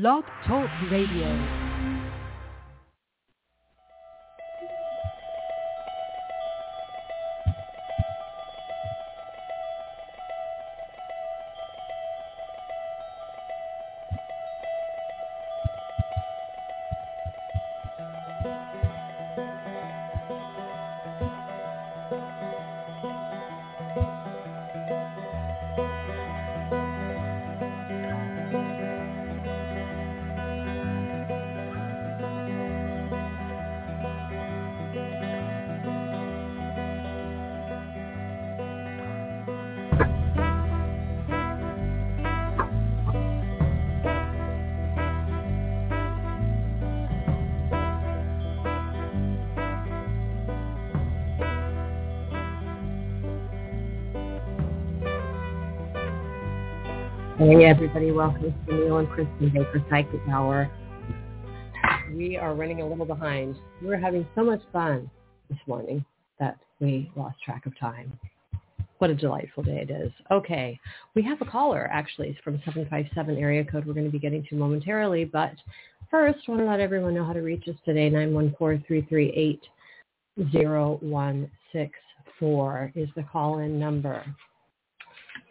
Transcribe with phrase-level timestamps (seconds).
[0.00, 1.63] Blog Talk Radio.
[57.44, 60.70] Hey everybody, welcome to Neil and Kristin Baker Psychic Hour.
[62.14, 63.56] We are running a little behind.
[63.82, 65.10] We were having so much fun
[65.50, 66.06] this morning
[66.40, 68.18] that we lost track of time.
[68.96, 70.10] What a delightful day it is.
[70.30, 70.80] Okay,
[71.14, 74.54] we have a caller actually from 757 area code we're going to be getting to
[74.54, 75.52] momentarily, but
[76.10, 78.08] first I want to let everyone know how to reach us today.
[80.38, 84.24] 914-338-0164 is the call-in number.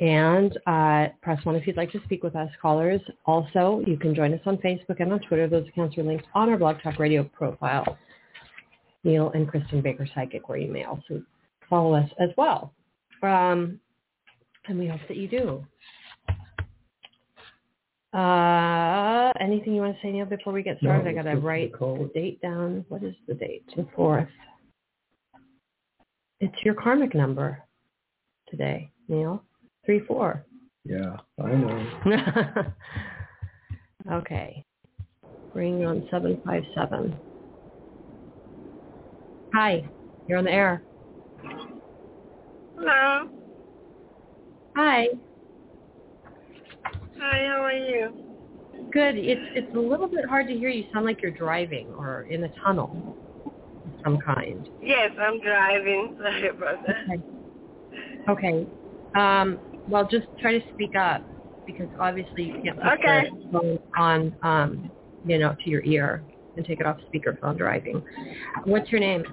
[0.03, 2.99] And uh, press one if you'd like to speak with us, callers.
[3.25, 5.47] Also, you can join us on Facebook and on Twitter.
[5.47, 7.97] Those accounts are linked on our Blog Talk Radio profile.
[9.05, 11.23] Neil and Kristin Baker Psychic, where you may also
[11.69, 12.73] follow us as well.
[13.21, 13.79] Um,
[14.67, 15.65] and we hope that you do.
[18.17, 21.05] Uh, anything you want to say, Neil, before we get started?
[21.05, 22.83] No, I got to write the date down.
[22.89, 23.63] What is the date?
[23.73, 24.27] The 4th.
[26.41, 27.63] It's your karmic number
[28.49, 29.41] today, Neil.
[29.87, 30.43] 3-4.
[30.85, 32.73] Yeah, I know.
[34.13, 34.65] okay.
[35.53, 37.15] Bring on 757.
[39.53, 39.83] Hi,
[40.27, 40.83] you're on the air.
[42.75, 43.29] Hello.
[44.75, 45.07] Hi.
[47.19, 48.11] Hi, how are you?
[48.91, 49.15] Good.
[49.17, 50.69] It's it's a little bit hard to hear.
[50.69, 53.15] You sound like you're driving or in a tunnel
[53.45, 53.51] of
[54.03, 54.67] some kind.
[54.81, 56.17] Yes, I'm driving.
[56.21, 56.95] Sorry about that.
[57.09, 57.23] Okay.
[58.29, 58.67] Okay.
[59.15, 61.23] Um, well, just try to speak up
[61.65, 63.29] because obviously you can't put Okay.
[63.51, 64.91] the phone on, um,
[65.25, 66.23] you know, to your ear
[66.55, 68.01] and take it off speakerphone driving.
[68.65, 69.23] What's your name?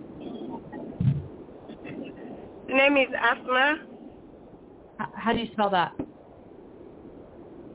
[2.69, 3.79] Name is Asma.
[5.01, 5.93] H- How do you spell that?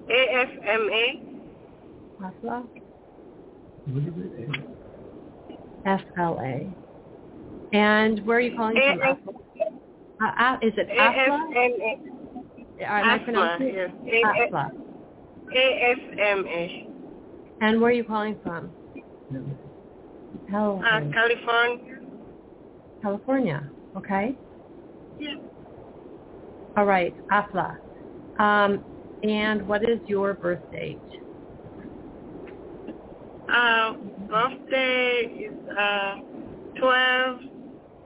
[0.07, 0.13] A-F-M-A.
[0.13, 1.21] A-S-M-A.
[2.23, 2.67] Asla?
[3.87, 4.49] What is it?
[5.85, 6.69] F-L-A.
[7.73, 9.01] And where are you calling from?
[9.01, 9.17] A-S-
[10.21, 11.41] Uh, uh, is it Asla?
[11.51, 11.99] A-S-M-A.
[12.79, 13.91] Am I Asma, pronouncing it?
[14.05, 14.15] yes.
[14.53, 16.87] A- A-S-M-A.
[17.61, 18.73] And where are you calling from?
[20.49, 20.81] Hello.
[20.85, 21.99] Uh, California.
[23.01, 23.71] California.
[23.97, 24.37] Okay.
[25.19, 25.35] Yeah.
[26.75, 27.15] All right.
[27.31, 27.77] Asla.
[28.39, 28.83] Um,
[29.23, 31.01] and what is your birth date?
[33.49, 33.93] Uh,
[34.27, 36.15] birthday is uh,
[36.79, 37.39] 12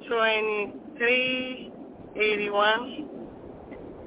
[0.08, 1.74] 23
[2.16, 3.09] 81.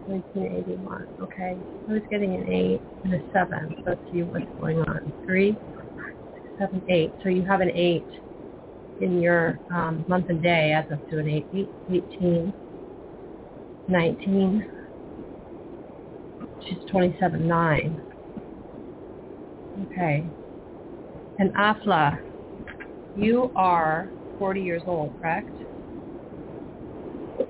[0.07, 1.07] 1981.
[1.23, 1.57] Okay.
[1.89, 3.83] I was getting an 8 and a 7.
[3.87, 5.13] Let's see what's going on.
[5.25, 5.57] Three,
[6.59, 7.13] seven, eight.
[7.23, 8.05] So you have an 8
[9.01, 12.53] in your um, month and day as up to an 8, 8 18,
[13.89, 14.71] 19.
[16.65, 18.03] She's 27, 9.
[19.91, 20.25] Okay.
[21.39, 22.21] And Afla,
[23.17, 24.09] you are
[24.39, 25.51] 40 years old, correct?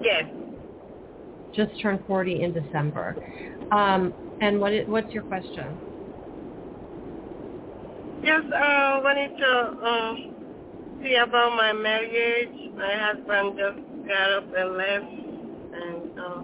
[0.00, 0.24] Yes.
[1.54, 3.16] Just turned 40 in December.
[3.70, 5.66] Um, and what is, what's your question?
[8.24, 9.48] Just uh, wanted to
[9.82, 10.14] uh,
[11.02, 12.48] see about my marriage.
[12.76, 15.04] My husband just got up and left,
[15.74, 16.42] and uh,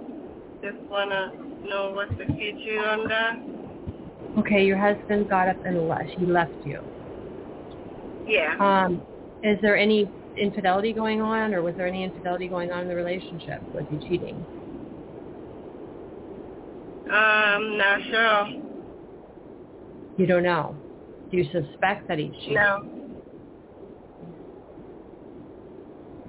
[0.62, 1.32] just wanna
[1.68, 3.38] know what's the future on that.
[4.38, 6.10] Okay, your husband got up and left.
[6.18, 6.80] He left you.
[8.26, 8.56] Yeah.
[8.58, 9.00] Um,
[9.42, 12.94] is there any infidelity going on, or was there any infidelity going on in the
[12.94, 13.62] relationship?
[13.74, 14.44] Was he cheating?
[17.10, 18.48] I'm not sure.
[20.16, 20.76] You don't know.
[21.30, 22.54] Do you suspect that he's cheating?
[22.54, 22.82] No.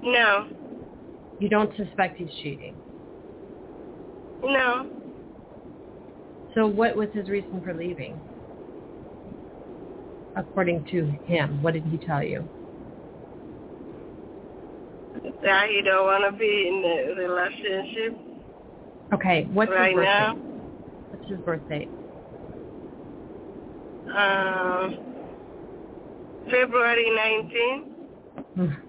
[0.02, 0.48] No.
[1.38, 2.76] You don't suspect he's cheating.
[4.42, 4.88] No.
[6.54, 8.18] So what was his reason for leaving?
[10.36, 12.48] According to him, what did he tell you?
[15.42, 18.30] That he don't want to be in the relationship
[19.12, 20.36] Okay, what's right his birth now.
[21.28, 21.28] Date?
[21.28, 21.88] What's his birth date?
[24.14, 24.88] uh,
[26.50, 27.10] February
[28.56, 28.76] 19.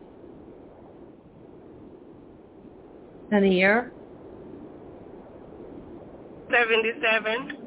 [3.33, 3.93] And the year?
[6.51, 7.57] 77.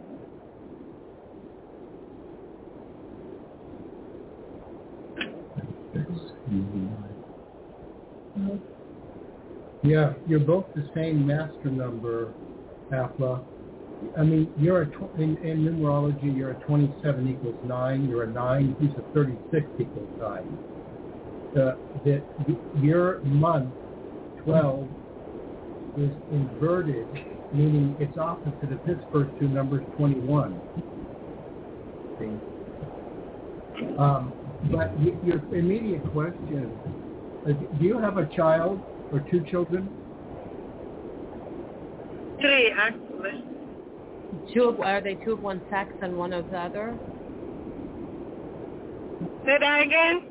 [9.83, 12.35] Yeah, you're both the same master number,
[12.93, 13.43] Afla.
[14.17, 18.09] I mean, you're a tw- in, in numerology, you're a 27 equals 9.
[18.09, 18.77] You're a 9.
[18.81, 20.59] He's a 36 equals 9.
[21.55, 22.23] The, the,
[22.81, 23.73] your month,
[24.45, 24.89] 12,
[25.99, 27.07] is inverted,
[27.53, 30.61] meaning it's opposite of his first two numbers, 21.
[33.99, 34.33] Um,
[34.71, 34.93] but
[35.25, 36.73] your immediate question,
[37.47, 38.81] uh, do you have a child
[39.13, 39.89] or two children?
[42.41, 43.54] Three, actually.
[44.53, 46.97] Two of, are they two of one sex and one of the other?
[49.47, 50.23] Say that again?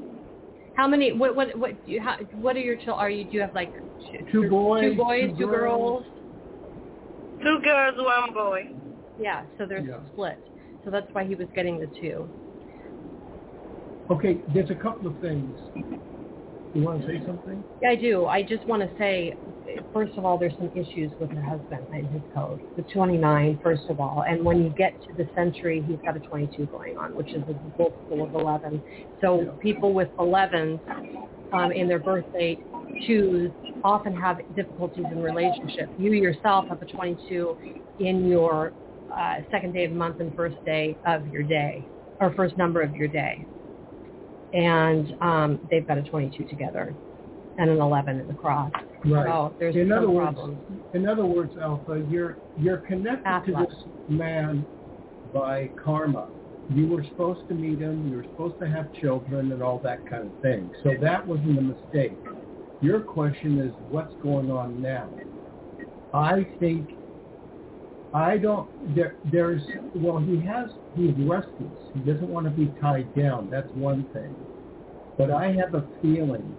[0.75, 1.11] How many?
[1.11, 1.35] What?
[1.35, 1.57] What?
[1.57, 1.85] What?
[1.85, 2.97] Do you, how, what are your children?
[2.97, 3.23] Are you?
[3.25, 6.03] Do you have like ch- Two boys, two boys, two two girls?
[6.03, 7.44] girls.
[7.44, 8.69] Two girls, one boy.
[9.19, 9.44] Yeah.
[9.57, 9.97] So there's Yeah.
[9.97, 10.39] a split.
[10.83, 12.27] So that's why he was getting the two.
[14.11, 15.57] Okay, there's a couple of things.
[16.73, 17.63] You want to say something?
[17.81, 18.25] Yeah, I do.
[18.25, 19.33] I just want to say,
[19.94, 22.62] first of all, there's some issues with her husband and his code.
[22.75, 26.19] The 29, first of all, and when you get to the century, he's got a
[26.19, 28.83] 22 going on, which is a multiple of 11.
[29.21, 30.80] So people with 11s
[31.54, 32.60] um, in their birth date
[33.06, 33.51] choose
[33.83, 35.89] often have difficulties in relationship.
[35.98, 37.57] You yourself have a 22
[38.00, 38.74] in your
[39.16, 41.88] uh, second day of the month and first day of your day,
[42.19, 43.45] or first number of your day
[44.54, 46.95] and um, they've got a 22 together
[47.57, 48.71] and an 11 in the cross.
[49.05, 49.27] Right.
[49.27, 50.38] So there's in other words,
[50.94, 53.75] in other words, Alpha, you're you're connected to this
[54.07, 54.65] man
[55.33, 56.29] by karma.
[56.73, 58.09] You were supposed to meet him.
[58.09, 60.71] You were supposed to have children and all that kind of thing.
[60.83, 62.17] So that wasn't a mistake.
[62.81, 65.09] Your question is what's going on now.
[66.13, 66.89] I think
[68.13, 68.95] I don't.
[68.95, 69.61] There, there's
[69.95, 70.69] well, he has.
[70.95, 71.91] He's restless.
[71.94, 73.49] He doesn't want to be tied down.
[73.49, 74.35] That's one thing.
[75.17, 76.56] But I have a feeling.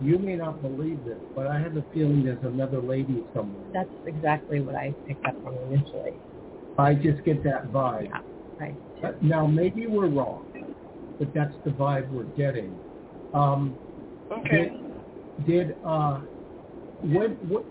[0.00, 3.64] You may not believe this, but I have a feeling there's another lady somewhere.
[3.72, 6.18] That's exactly what I picked up on initially.
[6.78, 8.08] I just get that vibe.
[8.10, 8.18] Yeah,
[8.58, 8.76] right.
[9.02, 10.46] Uh, Now maybe we're wrong,
[11.18, 12.78] but that's the vibe we're getting.
[13.32, 13.78] Um,
[14.32, 14.72] Okay.
[15.46, 16.20] Did, did uh,
[17.02, 17.64] what what?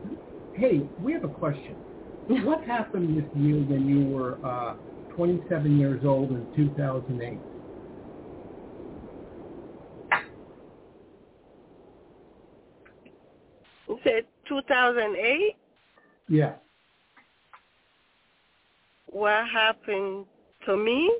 [0.54, 1.76] Hey, we have a question.
[2.46, 4.76] What happened with you when you were uh,
[5.16, 7.40] 27 years old in 2008?
[13.94, 15.56] You said 2008?
[16.30, 16.54] Yeah.
[19.08, 20.26] What happened
[20.66, 21.12] to me?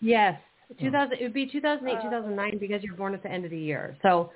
[0.00, 0.40] Yes,
[0.78, 0.84] Hmm.
[0.84, 1.18] 2000.
[1.18, 3.96] It would be 2008, 2009 because you're born at the end of the year.
[4.02, 4.32] So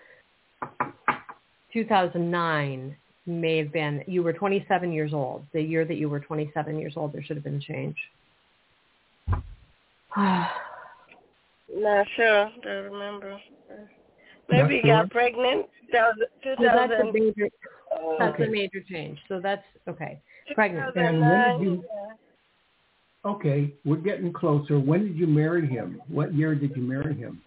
[1.73, 2.97] 2009
[3.27, 4.05] may have been.
[4.07, 5.45] You were 27 years old.
[5.53, 7.97] The year that you were 27 years old, there should have been a change.
[10.17, 12.51] Not sure.
[12.63, 13.41] Don't remember.
[14.49, 15.67] Maybe you Not got pregnant.
[15.93, 17.51] 2000, So that's a 2000,
[17.91, 18.17] major.
[18.19, 18.45] That's Okay.
[18.45, 19.19] a major change.
[19.29, 20.21] So that's okay.
[20.55, 20.95] Pregnant.
[20.97, 21.85] And when did you-
[23.25, 24.79] Okay, we're getting closer.
[24.79, 26.01] When did you marry him?
[26.09, 27.43] What year did you marry him?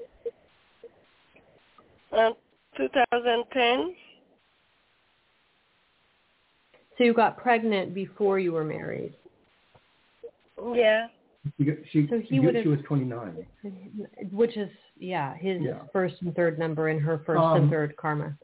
[2.12, 2.32] uh,
[2.78, 3.96] 2010.
[6.96, 9.16] So you got pregnant before you were married.
[10.76, 11.08] Yeah.
[11.58, 13.48] She, got- she, So he she, would've- she was 29.
[14.32, 15.80] Which is, yeah, his Yeah.
[15.92, 18.38] first and third number and her first Um, and third karma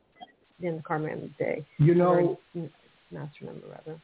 [0.62, 1.66] in the karma in the day.
[1.78, 2.70] You know, n-
[3.12, 4.00] master number rather.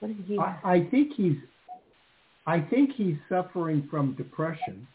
[0.00, 0.38] What did he?
[0.38, 1.36] I, I think he's,
[2.46, 4.86] I think he's suffering from depression.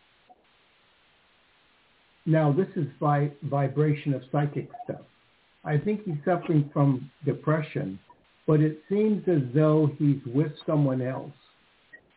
[2.25, 5.01] Now, this is by vibration of psychic stuff.
[5.63, 7.99] I think he's suffering from depression,
[8.45, 11.31] but it seems as though he's with someone else.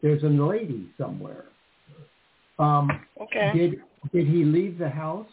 [0.03, 1.45] There's a lady somewhere.
[2.59, 2.89] Um,
[3.21, 3.53] Okay.
[3.55, 3.81] Did
[4.13, 5.29] did he leave the house?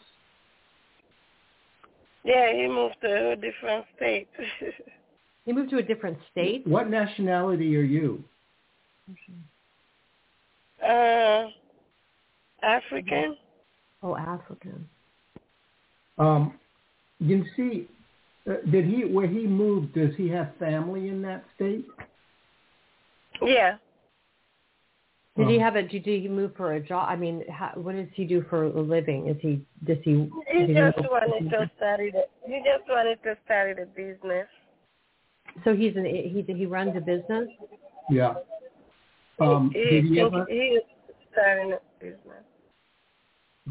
[2.28, 4.28] Yeah, he moved to a different state.
[5.46, 6.66] he moved to a different state.
[6.66, 8.22] What nationality are you?
[10.86, 11.46] uh,
[12.62, 13.34] African.
[14.02, 14.86] Oh, African.
[16.18, 16.58] Um,
[17.18, 17.88] you can see,
[18.46, 19.94] uh, did he where he moved?
[19.94, 21.86] Does he have family in that state?
[23.40, 23.78] Yeah.
[25.38, 25.82] Did he Um, have a?
[25.82, 27.06] Did he move for a job?
[27.08, 29.28] I mean, how, what does he do for a living?
[29.28, 29.64] Is he?
[29.84, 30.28] Does he?
[30.50, 32.30] He does just go- wanted to start it.
[32.44, 34.48] He just wanted to start a business.
[35.62, 37.48] So he's an he he runs a business.
[38.10, 38.34] Yeah.
[39.38, 40.44] Um, he, did he he, ever?
[40.48, 40.82] he is
[41.32, 42.44] starting a business.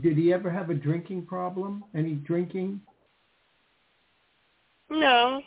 [0.02, 1.84] did he ever have a drinking problem?
[1.94, 2.80] Any drinking?
[4.90, 5.42] No.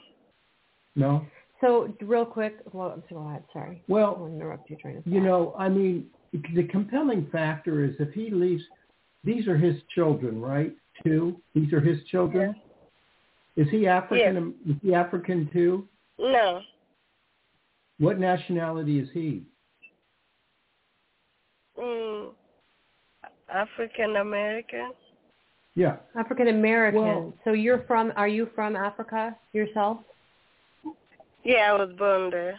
[0.97, 1.25] No.
[1.61, 3.45] So real quick, well, go ahead.
[3.53, 3.77] Sorry.
[3.77, 4.77] I Well, want to interrupt you.
[4.81, 5.11] Trying to.
[5.11, 6.07] you know, I mean,
[6.55, 8.63] the compelling factor is if he leaves,
[9.25, 10.75] these are his children, right?
[11.05, 11.41] Two.
[11.55, 12.55] These are his children.
[13.57, 14.55] Is he African?
[14.67, 15.87] Is he African too?
[16.19, 16.61] No.
[17.99, 19.43] What nationality is he?
[21.79, 22.31] Mm.
[23.53, 24.93] African American.
[25.75, 25.97] Yeah.
[26.17, 27.03] African American.
[27.03, 28.13] Well- so you're from?
[28.17, 29.99] Are you from Africa yourself?
[31.45, 32.59] Yeah, I was born there.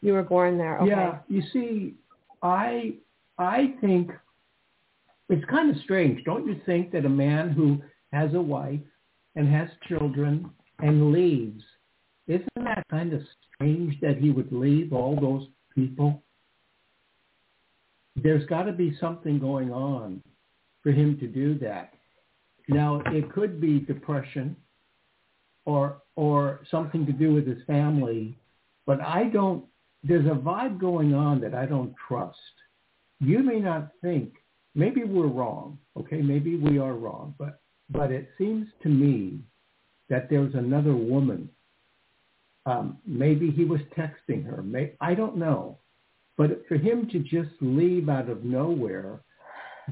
[0.00, 0.78] You were born there.
[0.78, 0.90] Okay.
[0.90, 1.18] Yeah.
[1.28, 1.94] You see,
[2.42, 2.94] I
[3.38, 4.10] I think
[5.28, 7.80] it's kind of strange, don't you think, that a man who
[8.12, 8.80] has a wife
[9.36, 11.62] and has children and leaves,
[12.26, 13.22] isn't that kind of
[13.54, 16.22] strange that he would leave all those people?
[18.16, 20.22] There's got to be something going on
[20.82, 21.94] for him to do that.
[22.68, 24.54] Now, it could be depression
[25.64, 28.36] or or something to do with his family,
[28.86, 29.64] but I don't
[30.04, 32.38] there's a vibe going on that I don't trust.
[33.20, 34.34] You may not think,
[34.74, 36.20] maybe we're wrong, okay?
[36.20, 39.40] Maybe we are wrong, but but it seems to me
[40.08, 41.48] that there's another woman.
[42.64, 44.62] Um, maybe he was texting her.
[44.62, 45.78] May, I don't know.
[46.38, 49.20] But for him to just leave out of nowhere,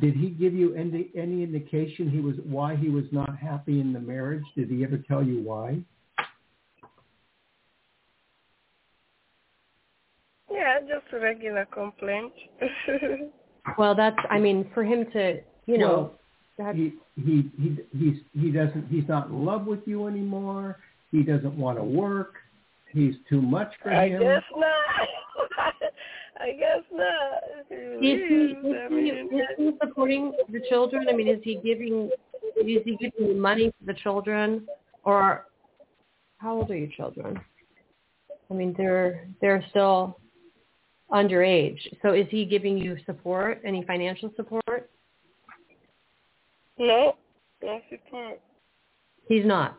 [0.00, 3.92] did he give you any, any indication he was why he was not happy in
[3.92, 4.44] the marriage?
[4.56, 5.80] Did he ever tell you why?
[10.86, 12.32] Yeah, just a regular complaint.
[13.76, 14.16] Well, that's.
[14.30, 16.12] I mean, for him to, you know,
[16.56, 20.78] that's, he he he he's he doesn't he's not in love with you anymore.
[21.12, 22.36] He doesn't want to work.
[22.90, 24.22] He's too much for I him.
[24.22, 25.86] I guess not.
[26.40, 27.42] I guess not.
[27.70, 31.06] is he, is I he, mean, is he supporting the children?
[31.08, 32.10] I mean, is he giving?
[32.56, 34.66] Is he giving you money for the children,
[35.04, 35.46] or
[36.38, 37.38] how old are your children?
[38.50, 40.16] I mean, they're they're still
[41.12, 41.78] underage.
[42.02, 43.60] So is he giving you support?
[43.64, 44.90] Any financial support?
[46.78, 47.14] no,
[47.62, 48.40] no support.
[49.28, 49.78] He's not.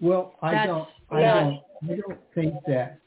[0.00, 1.34] Well, I That's- don't I yeah.
[1.40, 3.00] don't I don't think that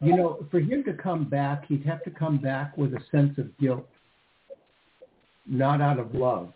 [0.00, 3.38] you know, for him to come back, he'd have to come back with a sense
[3.38, 3.88] of guilt,
[5.46, 6.52] not out of love.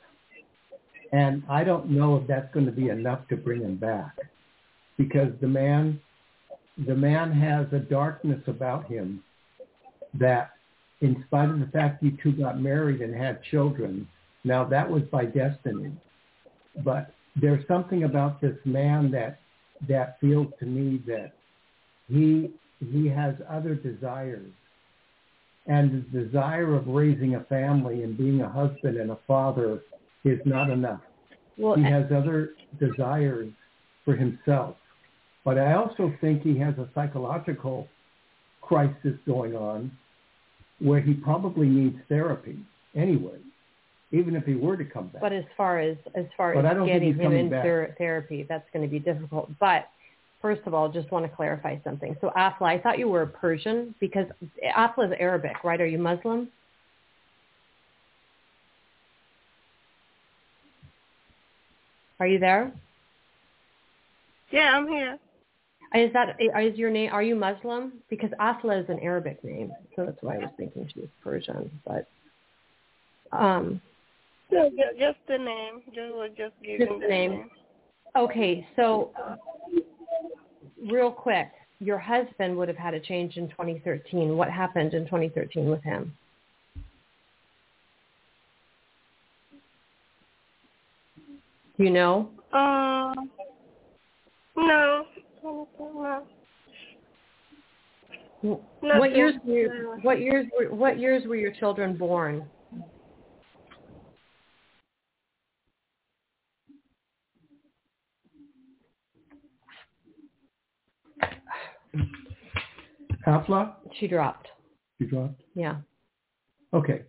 [1.12, 4.14] And I don't know if that's going to be enough to bring him back,
[4.98, 6.00] because the man,
[6.86, 9.22] the man has a darkness about him
[10.14, 10.50] that,
[11.00, 14.06] in spite of the fact you two got married and had children,
[14.44, 15.92] now that was by destiny,
[16.84, 19.38] but there's something about this man that
[19.88, 21.32] that feels to me that
[22.08, 22.50] he
[22.92, 24.50] he has other desires
[25.66, 29.80] and the desire of raising a family and being a husband and a father
[30.24, 31.00] is not enough.
[31.56, 33.52] Well, He has other desires
[34.04, 34.76] for himself.
[35.44, 37.88] But I also think he has a psychological
[38.60, 39.90] crisis going on
[40.80, 42.58] where he probably needs therapy
[42.94, 43.38] anyway,
[44.12, 45.20] even if he were to come back.
[45.20, 48.68] But as far as as far But as getting him coming into ther- therapy, that's
[48.72, 49.50] going to be difficult.
[49.60, 49.88] But
[50.40, 52.16] first of all, just want to clarify something.
[52.20, 54.26] So Afla, I thought you were Persian because
[54.76, 55.80] Afla is Arabic, right?
[55.80, 56.48] Are you Muslim?
[62.18, 62.70] Are you there?
[64.50, 65.18] Yeah, I'm here.
[65.94, 67.10] Is that is your name?
[67.12, 67.94] Are you Muslim?
[68.08, 71.68] Because Asla is an Arabic name, so that's why I was thinking she was Persian.
[71.84, 72.06] But
[73.32, 73.80] um,
[74.52, 75.82] No, just the name.
[75.86, 77.50] Just was just giving Just the name.
[78.16, 79.10] Okay, so
[80.90, 81.48] real quick,
[81.80, 84.36] your husband would have had a change in 2013.
[84.36, 86.16] What happened in 2013 with him?
[91.78, 92.28] Do you know?
[92.52, 93.30] Um,
[94.56, 95.06] no.
[95.42, 96.26] No.
[98.80, 102.48] What years were your, what years were, what years were your children born?
[113.26, 114.48] Afla, She dropped.
[114.98, 115.42] She dropped?
[115.54, 115.76] Yeah.
[116.72, 117.02] Okay.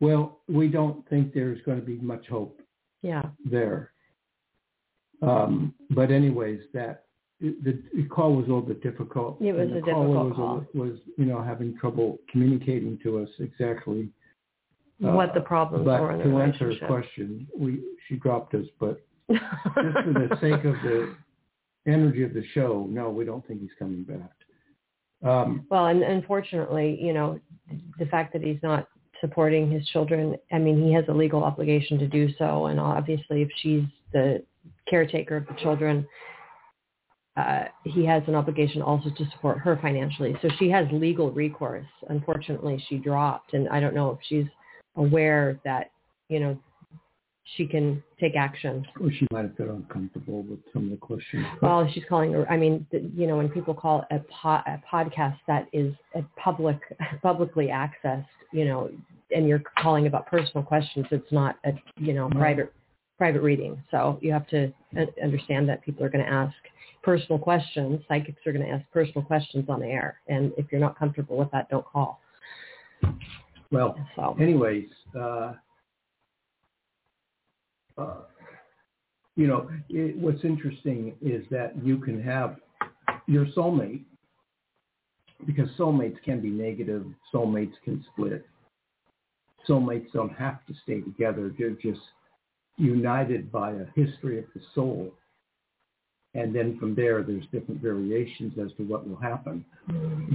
[0.00, 2.60] Well, we don't think there's going to be much hope
[3.02, 3.22] Yeah.
[3.44, 3.92] there.
[5.20, 7.04] Um, but anyways, that
[7.42, 9.40] the, the call was a little bit difficult.
[9.40, 10.82] It was and the a caller difficult was, call.
[10.86, 14.08] was you know having trouble communicating to us exactly
[15.04, 18.54] uh, what the problems but were in the to answer her question, we she dropped
[18.54, 19.42] us, but just
[19.74, 21.14] for the sake of the
[21.86, 25.28] energy of the show, no, we don't think he's coming back.
[25.28, 27.40] Um, Well, and unfortunately, you know,
[27.98, 28.88] the fact that he's not
[29.20, 30.36] supporting his children.
[30.52, 34.42] I mean, he has a legal obligation to do so, and obviously, if she's the
[34.88, 36.06] caretaker of the children,
[37.36, 40.34] uh, he has an obligation also to support her financially.
[40.42, 41.86] So she has legal recourse.
[42.08, 44.46] Unfortunately, she dropped, and I don't know if she's
[44.96, 45.90] aware that
[46.28, 46.58] you know
[47.56, 48.86] she can take action.
[49.00, 51.44] Or she might have felt uncomfortable with some of the questions.
[51.60, 52.44] Well, she's calling.
[52.48, 56.78] I mean, you know, when people call a, po- a podcast that is a public,
[57.22, 58.90] publicly accessed, you know,
[59.34, 62.38] and you're calling about personal questions, it's not a, you know, Right.
[62.38, 62.72] private,
[63.18, 63.82] private reading.
[63.90, 64.72] So you have to
[65.22, 66.54] understand that people are going to ask
[67.02, 68.00] personal questions.
[68.08, 71.50] Psychics are going to ask personal questions on air, and if you're not comfortable with
[71.50, 72.20] that, don't call.
[73.70, 75.54] Well, So anyways, uh,
[77.96, 78.14] uh,
[79.36, 82.56] you know, it, what's interesting is that you can have
[83.26, 84.02] your soulmate,
[85.46, 88.46] because soulmates can be negative, soulmates can split.
[89.68, 91.52] Soulmates don't have to stay together.
[91.58, 92.00] They're just
[92.76, 95.12] united by a history of the soul.
[96.34, 99.64] And then from there, there's different variations as to what will happen.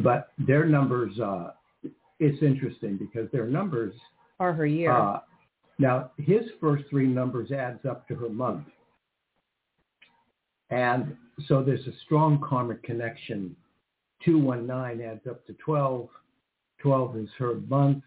[0.04, 1.52] But their numbers, uh,
[2.20, 3.94] it's interesting because their numbers
[4.40, 4.92] are her year.
[4.92, 5.22] uh,
[5.80, 8.66] now, his first three numbers adds up to her month.
[10.70, 11.16] And
[11.48, 13.56] so there's a strong karmic connection.
[14.26, 16.10] 219 adds up to 12.
[16.80, 18.04] 12 is her month.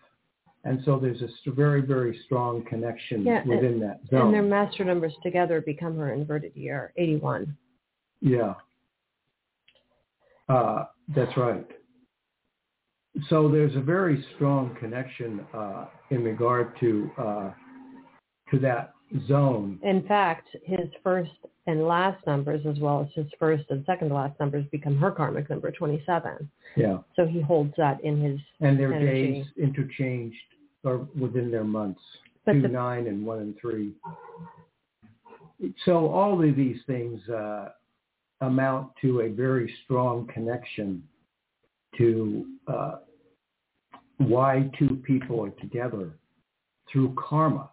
[0.65, 4.27] And so there's a very, very strong connection Yeah, and- within that zone.
[4.27, 7.57] and their master numbers together become her inverted year, 81.
[8.21, 8.55] Yeah.
[10.49, 11.67] Uh, that's right.
[13.29, 17.51] So there's a very strong connection uh, in regard to uh,
[18.51, 18.93] to that
[19.27, 19.79] zone.
[19.83, 21.31] In fact, his first
[21.67, 25.11] and last numbers, as well as his first and second to last numbers, become her
[25.11, 26.51] karmic number, 27.
[26.77, 26.99] Yeah.
[27.17, 28.41] So he holds that in his.
[28.61, 29.33] And their Energy.
[29.33, 30.37] days interchanged
[30.85, 32.01] or within their months,
[32.47, 33.93] But two, the, nine, and one and three.
[35.85, 37.71] So all of these things uh,
[38.41, 41.03] amount to a very strong connection
[41.99, 42.97] to uh,
[44.19, 46.17] why two people are together
[46.91, 47.71] through karma.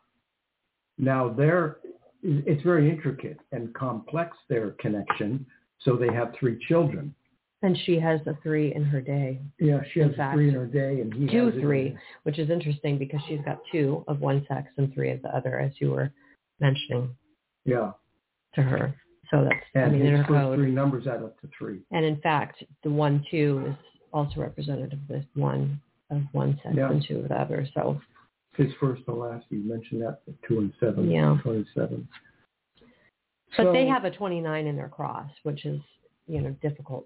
[0.98, 1.78] Now, they're,
[2.24, 5.46] it's very intricate and complex, their connection.
[5.82, 7.14] So they have three children.
[7.62, 10.66] and she has a three in her day, Yeah, she has fact, three in her
[10.66, 14.46] day, and he two it three, which is interesting because she's got two of one
[14.48, 16.12] sex and three of the other, as you were
[16.60, 17.16] mentioning
[17.66, 17.92] Yeah,
[18.56, 18.96] to her.
[19.32, 20.58] So that's, I and mean, in his first code.
[20.58, 21.80] three numbers add up to three.
[21.92, 23.76] And in fact, the one two is
[24.14, 26.90] also representative of this one of one sex Yeah.
[26.90, 27.68] and two of the other.
[27.74, 28.00] So
[28.56, 31.38] His first and last, you mentioned that, the two and seven, Yeah.
[31.44, 32.08] 27.
[33.56, 35.80] But they have a 29 in their cross, which is,
[36.28, 37.06] you know, difficult.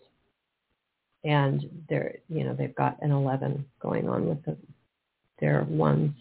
[1.24, 4.58] And they're, you know, they've got an 11 going on with the,
[5.40, 6.14] their ones.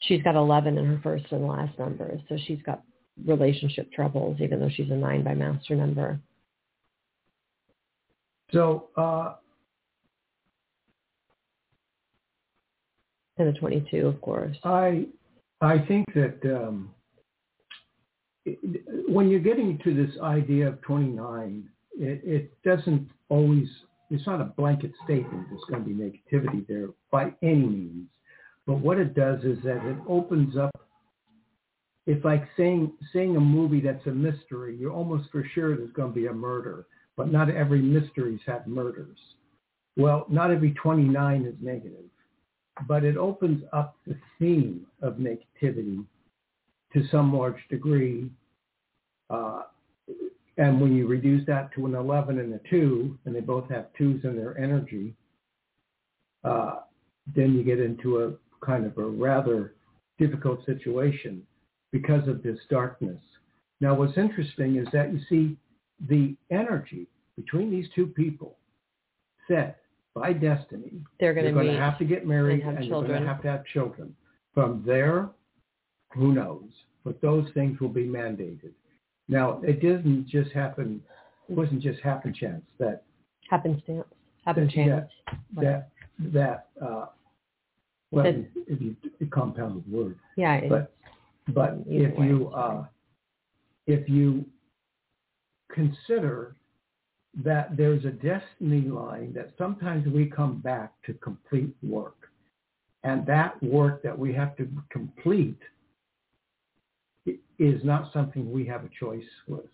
[0.00, 2.20] She's got 11 in her first and last numbers.
[2.28, 2.82] So she's got
[3.24, 6.18] relationship troubles, even though she's a nine by master number.
[8.52, 9.34] So, uh,
[13.38, 14.56] And the 22, of course.
[14.64, 15.06] I
[15.60, 16.90] I think that um,
[19.08, 23.68] when you're getting to this idea of 29, it, it doesn't always.
[24.10, 25.46] It's not a blanket statement.
[25.48, 28.08] There's going to be negativity there by any means.
[28.66, 30.70] But what it does is that it opens up.
[32.06, 34.76] It's like saying saying a movie that's a mystery.
[34.76, 36.86] You're almost for sure there's going to be a murder,
[37.16, 39.18] but not every mysteries have murders.
[39.96, 42.04] Well, not every 29 is negative
[42.88, 46.04] but it opens up the theme of negativity
[46.92, 48.30] to some large degree.
[49.30, 49.62] Uh,
[50.58, 53.86] and when you reduce that to an 11 and a 2, and they both have
[53.98, 55.14] 2s in their energy,
[56.44, 56.80] uh,
[57.34, 59.74] then you get into a kind of a rather
[60.18, 61.42] difficult situation
[61.92, 63.20] because of this darkness.
[63.80, 65.56] Now, what's interesting is that you see
[66.08, 68.56] the energy between these two people
[69.48, 69.78] set
[70.14, 73.42] by destiny They're going to have to get married and and you're going to have
[73.42, 74.14] to have children.
[74.54, 75.30] From there,
[76.10, 76.68] who knows?
[77.04, 78.72] But those things will be mandated.
[79.28, 81.02] Now, it didn't just happen.
[81.48, 83.04] It wasn't just happen chance that
[83.48, 84.04] happenstance.
[84.44, 84.84] Happen Yeah.
[84.84, 85.10] chance.
[85.56, 87.06] that that uh,
[88.10, 90.56] well, That- if a compounded word, Yeah.
[90.56, 90.94] it- but
[91.48, 92.84] but if way, you uh,
[93.86, 94.44] if you
[95.72, 96.54] consider
[97.44, 102.28] that there's a destiny line that sometimes we come back to complete work.
[103.04, 105.58] And that work that we have to complete
[107.58, 109.66] is not something we have a choice with.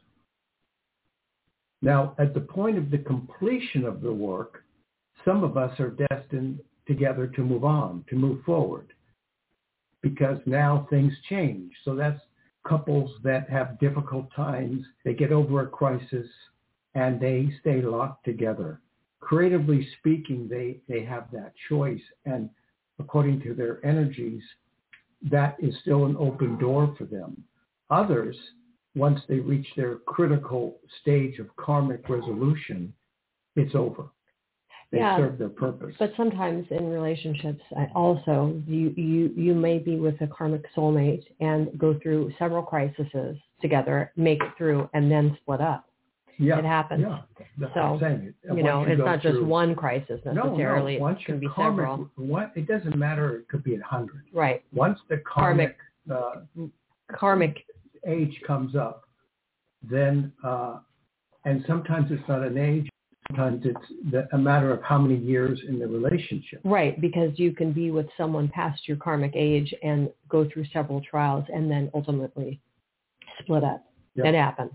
[1.82, 4.64] Now, at the point of the completion of the work,
[5.24, 8.92] some of us are destined together to move on, to move forward,
[10.02, 11.72] because now things change.
[11.84, 12.20] So that's
[12.66, 14.84] couples that have difficult times.
[15.04, 16.26] They get over a crisis
[16.94, 18.80] and they stay locked together.
[19.20, 22.00] Creatively speaking, they, they have that choice.
[22.24, 22.50] And
[22.98, 24.42] according to their energies,
[25.30, 27.42] that is still an open door for them.
[27.90, 28.36] Others,
[28.94, 32.92] once they reach their critical stage of karmic resolution,
[33.56, 34.08] it's over.
[34.90, 35.18] They Yeah.
[35.18, 35.94] serve their purpose.
[35.98, 41.24] But sometimes in relationships, I also you you you may be with a karmic soulmate
[41.40, 45.84] and go through several crises together, make it through, and then split up.
[46.38, 47.02] yeah, it happens.
[47.02, 47.18] Yeah,
[47.58, 48.34] that's So, what I'm saying.
[48.56, 50.96] You know, it's go not just through- one crisis necessarily.
[50.96, 51.02] no.
[51.02, 52.10] Once it can be karmic, several.
[52.14, 53.38] What, it doesn't matter.
[53.38, 54.22] It could be a hundred.
[54.32, 54.62] Right.
[54.72, 55.76] Once the karmic,
[56.10, 56.42] uh,
[57.12, 57.64] Karmic.
[58.06, 59.08] age comes up,
[59.82, 60.78] then uh,
[61.44, 62.88] and sometimes it's not an age.
[63.28, 66.60] Sometimes it's the, a matter of how many years in the relationship.
[66.64, 71.02] Right, because you can be with someone past your karmic age and go through several
[71.02, 72.60] trials and then ultimately
[73.40, 73.84] split up.
[74.14, 74.28] Yeah.
[74.28, 74.72] It happens.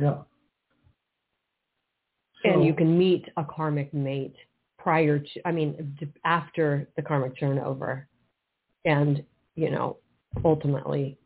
[0.00, 0.18] Yeah.
[2.44, 4.36] and you can meet a karmic mate
[4.78, 8.06] prior to, I mean, after the karmic turnover
[8.84, 9.96] and, you know,
[10.44, 11.18] ultimately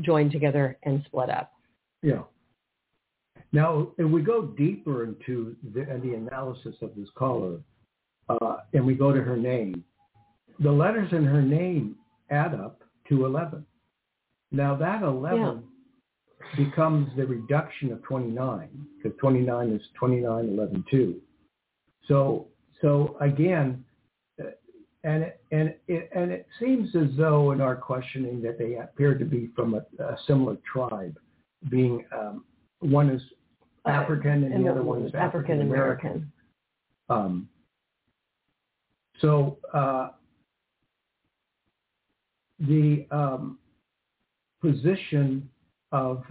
[0.00, 1.52] join together and split up.
[2.02, 2.22] Yeah.
[3.52, 7.58] Now, if we go deeper into the, the analysis of this caller,
[8.28, 9.84] uh, and we go to her name,
[10.58, 11.96] the letters in her name
[12.30, 13.64] add up to 11.
[14.52, 15.64] Now, that 11
[16.56, 21.20] becomes the reduction of 29, because 29 is 29, 11, 2.
[22.08, 22.48] So,
[22.80, 23.84] so again,
[24.40, 24.48] uh,
[25.04, 29.14] and it, and it, and it seems as though in our questioning that they appear
[29.16, 31.18] to be from a, a similar tribe,
[31.70, 32.44] being um,
[32.80, 33.22] one is
[33.86, 36.30] African and, the other one is African American.
[37.08, 37.48] Um,
[39.20, 40.10] so uh,
[42.60, 43.58] the um,
[44.60, 45.48] position
[45.90, 46.22] of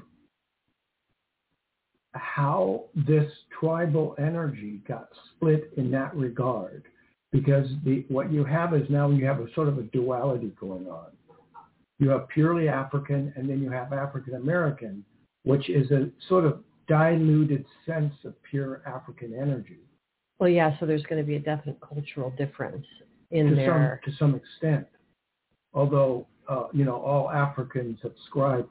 [2.14, 6.84] how this tribal energy got split in that regard,
[7.32, 10.88] because the what you have is now you have a sort of a duality going
[10.88, 11.08] on.
[12.00, 15.06] You have purely African, and then you have African American,
[15.44, 19.80] which is a sort of diluted sense of pure African energy.
[20.39, 22.86] Well, yeah, so there's going to be a definite cultural difference
[23.32, 24.01] in to there.
[24.04, 24.88] some to some extent.
[25.73, 28.67] Although uh, you know all Africans subscribe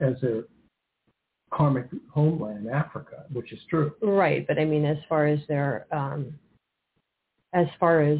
[0.00, 0.44] as their
[1.52, 3.92] karmic homeland, Africa, which is true.
[4.00, 6.34] Right, but I mean, as far as their, um,
[7.52, 8.18] as far as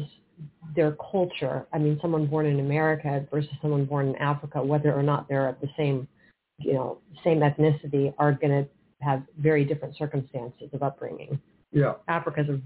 [0.75, 5.01] their culture, I mean, someone born in America versus someone born in Africa, whether or
[5.01, 6.07] not they're of the same,
[6.59, 8.69] you know, same ethnicity, are going to
[9.05, 11.39] have very different circumstances of upbringing.
[11.71, 11.93] Yeah.
[12.07, 12.59] Africa is a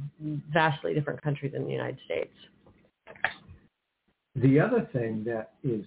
[0.53, 2.33] vastly different country than the United States.
[4.35, 5.85] The other thing that is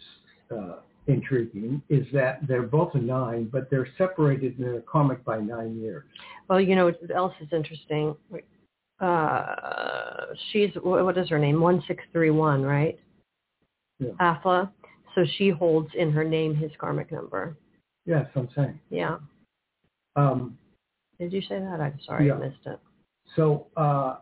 [0.51, 5.39] uh, intriguing is that they're both a nine, but they're separated in their karmic by
[5.39, 6.05] nine years.
[6.49, 8.15] Well, you know what else is interesting?
[9.01, 11.61] Uh, she's what is her name?
[11.61, 12.99] One six three one, right?
[13.99, 14.11] Yeah.
[14.21, 14.71] Athla.
[15.15, 17.57] So she holds in her name his karmic number.
[18.07, 18.79] Yes, I'm saying.
[18.91, 19.19] Yeah.
[20.17, 20.59] Um,
[21.19, 21.81] Did you say that?
[21.81, 22.35] I'm sorry, Yeah.
[22.35, 22.79] I missed it.
[23.37, 24.17] so uh,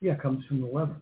[0.00, 0.96] yeah, it comes from eleven.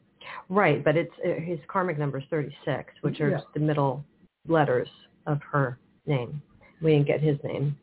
[0.48, 3.40] Right, but it's uh, his karmic number is 36, which are Yeah.
[3.54, 4.04] the middle
[4.46, 4.88] letters
[5.26, 6.42] of her name.
[6.82, 7.76] We didn't get his name.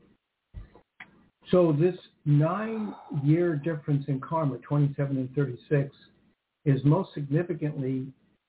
[1.52, 1.96] So this
[2.26, 5.96] nine-year difference in karma, 27 and 36,
[6.66, 8.08] is most significantly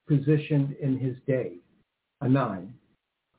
[0.09, 1.57] positioned in his day,
[2.23, 2.73] a nine.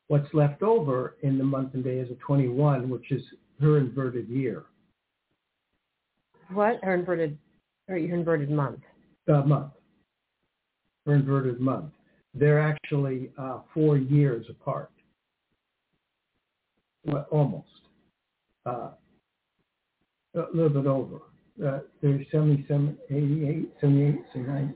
[0.08, 3.22] What's left over in the month and day is a 21, which is
[3.60, 4.64] her inverted year,
[6.54, 6.82] What?
[6.84, 7.38] Her inverted,
[7.90, 8.80] or your inverted month.
[9.28, 9.74] uh, month,
[11.06, 11.92] her inverted month.
[12.34, 14.92] They're actually uh, four years apart,
[17.06, 17.68] well, almost.
[18.66, 18.90] Uh,
[20.36, 21.16] a little bit over.
[21.66, 24.74] Uh, they're 77, 88, 78, 79,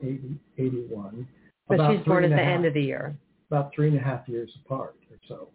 [0.58, 1.28] 80, 81.
[1.68, 3.16] But she's born at the a end of the year.
[3.52, 5.48] About three and a half years apart or so.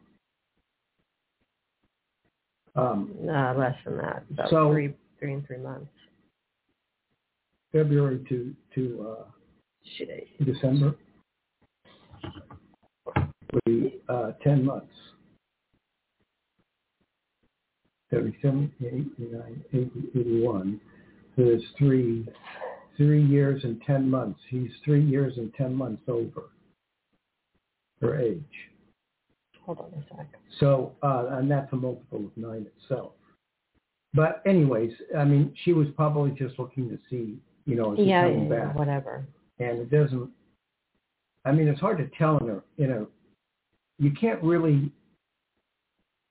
[2.79, 4.23] Um, Uh, less than that.
[4.29, 5.91] About So- three, three and three months.
[7.71, 9.25] February to, to uh,
[10.45, 10.95] December
[13.51, 14.93] would be uh, 10 months.
[18.11, 20.79] 37, 89, 80, 81.
[21.35, 22.27] So there's three,
[22.95, 24.39] three years and 10 months.
[24.49, 26.51] He's three years and 10 months over
[28.01, 28.43] her age.
[29.65, 30.27] hold on a sec.
[30.59, 33.11] So, uh, and that's a multiple of nine itself.
[34.13, 38.23] But anyways, I mean, she was probably just looking to see You know, is yeah,
[38.23, 38.75] coming back?
[38.75, 39.25] whatever.
[39.59, 40.29] and it doesn't.
[41.45, 43.05] I mean, it's hard to tell in a in a.
[43.99, 44.91] You can't really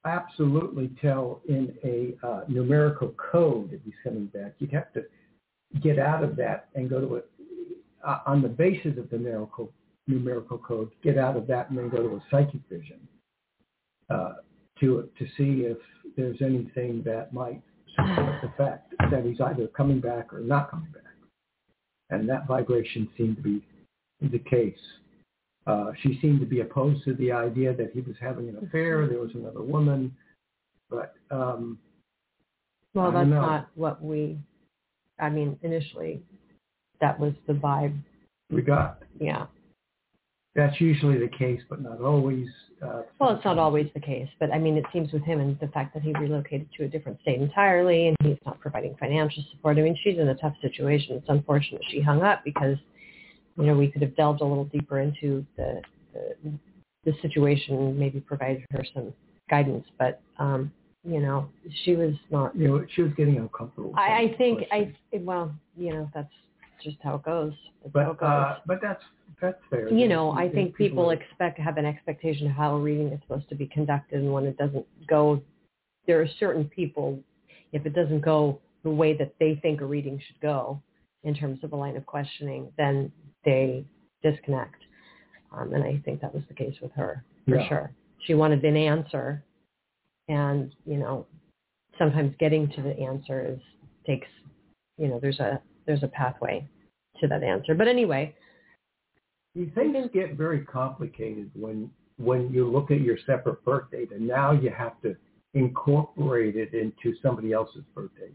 [0.05, 4.55] absolutely tell in a uh, numerical code if he's coming back.
[4.59, 5.05] You'd have to
[5.83, 7.31] get out of that and go to it
[8.07, 9.72] uh, on the basis of the numerical
[10.07, 10.90] numerical code.
[11.03, 13.01] Get out of that and then go to a psychic vision
[14.11, 14.35] uh,
[14.81, 15.79] to to see if
[16.16, 17.62] there's anything that might
[17.95, 21.03] support the fact that he's either coming back or not coming back
[22.11, 23.62] and that vibration seemed to be
[24.21, 24.79] the case.
[25.66, 29.07] Uh, she seemed to be opposed to the idea that he was having an affair.
[29.07, 30.14] There was another woman,
[30.88, 31.79] but um,
[32.95, 33.40] Well, that's know.
[33.40, 34.38] not what we.
[35.19, 36.23] I mean, initially,
[37.01, 37.97] that was the vibe.
[38.51, 39.47] we got Yeah.
[40.57, 42.49] That's usually the case, but not always.
[42.83, 45.59] Uh, Well, it's not always the case, but I mean, it seems with him and
[45.61, 49.45] the fact that he relocated to a different state entirely and he's not providing financial
[49.51, 49.79] support.
[49.79, 51.16] I mean, she's in a tough situation.
[51.16, 52.77] It's unfortunate she hung up because,
[53.57, 55.81] you know, we could have delved a little deeper into the
[56.14, 56.53] the,
[57.05, 59.12] the situation and maybe provided her some
[59.51, 59.85] guidance.
[59.99, 60.73] But, um,
[61.05, 61.49] you know,
[61.85, 62.57] she was not.
[62.57, 63.92] You know, she was getting uncomfortable.
[63.97, 64.64] I, I think.
[64.73, 66.33] I well, you know, that's
[66.83, 67.53] just how it goes.
[67.83, 68.29] That's how But it goes.
[68.29, 69.03] uh, but that's
[69.40, 69.88] that's fair.
[69.92, 73.49] you know, I think people expect have an expectation of how a reading is supposed
[73.51, 75.42] to be conducted, and when it doesn't go,
[76.07, 77.18] there are certain people,
[77.72, 80.81] if it doesn't go the way that they think a reading should go,
[81.25, 83.11] in terms of a line of questioning, then
[83.44, 83.85] they
[84.22, 84.77] disconnect.
[85.53, 87.68] Um, and I think that was the case with her for Yeah.
[87.68, 87.90] sure.
[88.20, 89.42] She wanted an answer,
[90.29, 91.27] and you know,
[91.99, 93.61] sometimes getting to the answer is
[94.07, 94.29] takes,
[94.99, 96.66] you know, there's a there's a pathway
[97.20, 97.75] to that answer.
[97.75, 98.35] But anyway,
[99.75, 104.53] Things get very complicated when when you look at your separate birth date, and now
[104.53, 105.16] you have to
[105.55, 108.35] incorporate it into somebody else's birth date.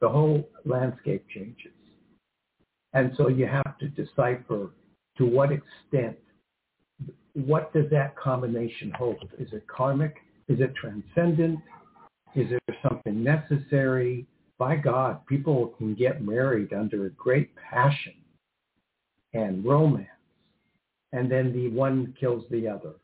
[0.00, 1.72] The whole landscape changes,
[2.94, 4.70] and so you have to decipher
[5.18, 6.16] to what extent,
[7.34, 9.28] what does that combination hold?
[9.38, 10.16] Is it karmic?
[10.48, 11.60] Is it transcendent?
[12.34, 14.26] Is there something necessary?
[14.58, 18.14] By God, people can get married under a great passion
[19.32, 20.08] and romance
[21.12, 22.94] and then the one kills the other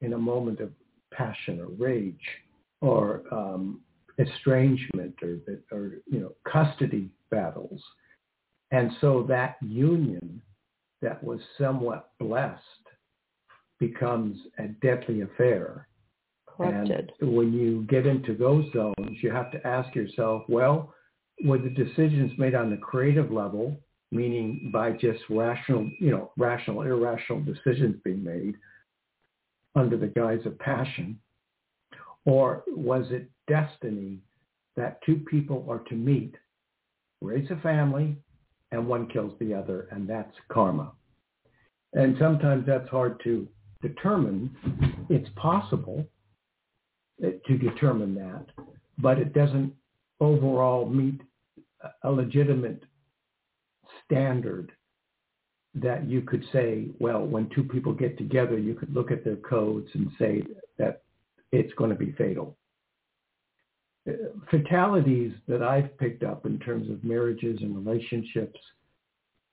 [0.00, 0.70] in a moment of
[1.12, 2.16] passion or rage
[2.80, 3.80] or um,
[4.18, 5.38] estrangement or,
[5.70, 7.80] or you know custody battles,
[8.70, 10.42] and so that union
[11.02, 12.60] that was somewhat blessed
[13.78, 15.88] becomes a deadly affair.
[16.46, 17.12] corrupted.
[17.20, 20.94] And when you get into those zones, you have to ask yourself, well,
[21.44, 23.76] were the decisions made on the creative level,
[24.12, 28.54] meaning by just rational, you know, rational, irrational decisions being made
[29.74, 31.18] under the guise of passion?
[32.26, 34.18] Or was it destiny
[34.76, 36.34] that two people are to meet,
[37.20, 38.16] raise a family,
[38.70, 40.92] and one kills the other, and that's karma?
[41.94, 43.48] And sometimes that's hard to
[43.80, 44.54] determine.
[45.08, 46.06] It's possible
[47.24, 48.46] uh, to determine that,
[48.98, 49.72] but it doesn't
[50.20, 51.20] overall meet
[52.04, 52.84] a legitimate
[54.12, 54.72] standard
[55.74, 59.36] that you could say, well, when two people get together, you could look at their
[59.36, 60.42] codes and say
[60.78, 61.02] that
[61.50, 62.56] it's going to be fatal.
[64.50, 68.58] Fatalities that I've picked up in terms of marriages and relationships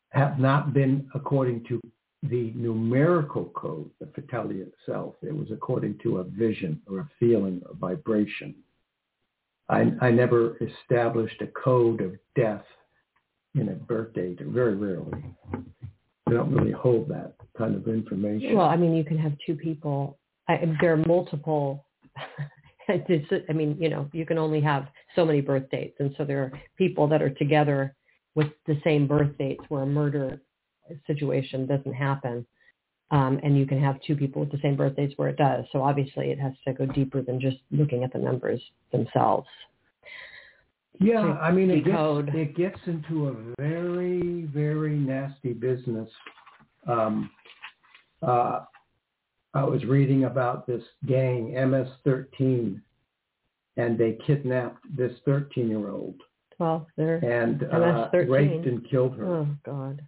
[0.10, 1.80] have not been according to
[2.24, 5.16] the numerical code, the fatality itself.
[5.22, 8.56] It was according to a vision or a feeling or vibration.
[9.70, 12.66] I, I never established a code of death
[13.56, 15.12] in a birth date, very rarely.
[16.28, 18.56] They don't really hold that kind of information.
[18.56, 20.18] Well, I mean, you can have two people.
[20.48, 21.86] I, there are multiple.
[22.90, 26.42] I mean, you know, you can only have so many birth dates, and so there
[26.42, 27.96] are people that are together
[28.36, 30.42] with the same birth dates where a murder
[31.06, 32.46] situation doesn't happen.
[33.12, 35.66] Um, and you can have two people with the same birthdays where it does.
[35.72, 39.48] So obviously, it has to go deeper than just looking at the numbers themselves.
[41.00, 42.28] Yeah, to I mean, it decode.
[42.28, 46.10] gets, it gets into a very, very nasty business.
[46.88, 47.30] Um,
[48.22, 48.62] uh,
[49.54, 52.82] I was reading about this gang, MS-13,
[53.78, 56.16] and they kidnapped this 13-year-old
[56.60, 60.02] Well, they're and uh, raped and killed her oh god,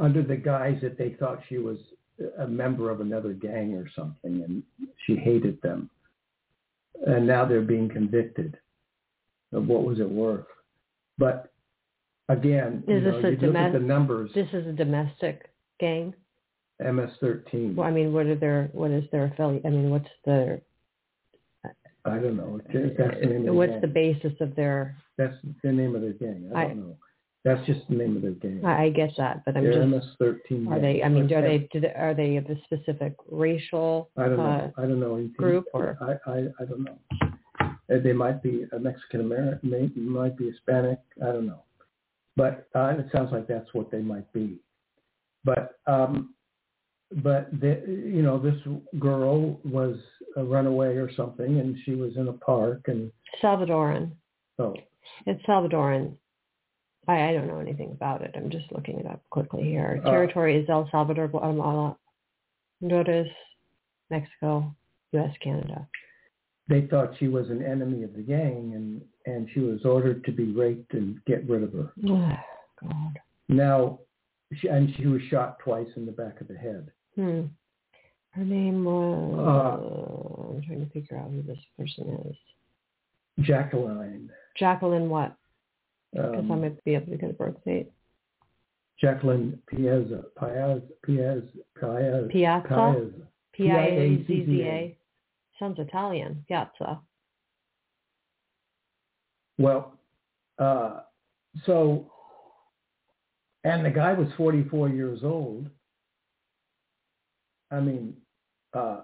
[0.00, 1.78] under the guise that they thought she was
[2.40, 4.62] a member of another gang or something, and
[5.06, 5.88] she hated them.
[7.06, 8.58] And now they're being convicted
[9.52, 10.46] of what was it worth.
[11.18, 11.52] But
[12.28, 16.14] again, Is you know, you look at the numbers, this is a domestic gang.
[16.78, 17.74] MS-13.
[17.74, 19.64] Well, I mean, what are their what is their affiliate?
[19.64, 20.60] I mean, what's their
[22.06, 22.60] I don't know.
[22.72, 23.80] That's the name of the what's gang.
[23.80, 24.96] the basis of their?
[25.18, 26.50] That's the name of the gang.
[26.54, 26.96] I I- don't know.
[27.44, 28.60] That's just the name of their gang.
[28.64, 29.86] I, I get that, but I'm They're just
[30.18, 30.68] MS-13.
[30.68, 31.00] are they?
[31.04, 31.68] I mean, are they?
[31.72, 34.10] Do they are they of a specific racial?
[34.16, 34.72] I don't uh, know.
[34.76, 35.34] I don't know anything.
[35.38, 36.98] group or- I, I, I don't know.
[37.88, 40.98] They might be a Mexican American, might be Hispanic.
[41.22, 41.62] I don't know.
[42.36, 44.58] But uh, it sounds like that's what they might be.
[45.44, 46.34] But um,
[47.22, 48.56] but the, you know, this
[48.98, 49.96] girl was
[50.36, 54.10] a runaway or something, and she was in a park, and Salvadoran.
[54.58, 54.74] oh,
[55.26, 56.14] It's Salvadoran.
[57.08, 58.34] I, I don't know anything about it.
[58.36, 60.00] I'm just looking it up quickly here.
[60.04, 61.96] Uh, Territory is El Salvador, Guatemala,
[62.80, 63.28] Honduras,
[64.10, 64.74] Mexico,
[65.12, 65.86] U.S., Canada.
[66.68, 70.32] They thought she was an enemy of the gang, and and she was ordered to
[70.32, 71.92] be raped and get rid of her.
[72.08, 72.32] Oh,
[72.82, 73.18] God.
[73.48, 73.98] Now,
[74.54, 76.90] she, and she was shot twice in the back of the head.
[77.14, 77.42] Hmm.
[78.30, 79.34] Her name was.
[79.38, 82.36] Uh, I'm trying to figure out who this person is.
[83.44, 84.30] Jacqueline.
[84.58, 85.34] Jacqueline what?
[86.12, 87.90] Because I Um, might be able to get a birth date.
[89.00, 90.24] Jacqueline Piazza.
[90.38, 90.82] Piazza.
[91.02, 91.48] Piazza.
[91.78, 92.28] Piazza.
[92.28, 93.28] Piazza?
[93.52, 94.95] Piazza.
[95.58, 96.44] Sounds Italian.
[96.48, 97.00] Piazza.
[99.58, 99.94] Well,
[100.58, 101.00] uh,
[101.64, 102.10] so,
[103.64, 105.70] and the guy was 44 years old.
[107.70, 108.14] I mean,
[108.74, 109.00] uh,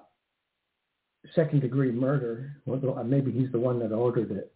[1.35, 2.57] second degree murder.
[3.05, 4.53] Maybe he's the one that ordered it.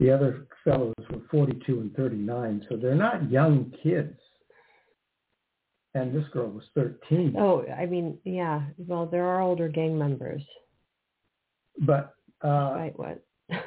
[0.00, 4.18] The other fellows were 42 and 39, so they're not young kids.
[5.94, 7.36] And this girl was 13.
[7.38, 8.62] Oh, I mean, yeah.
[8.76, 10.42] Well, there are older gang members.
[11.80, 13.24] But uh, Right, what?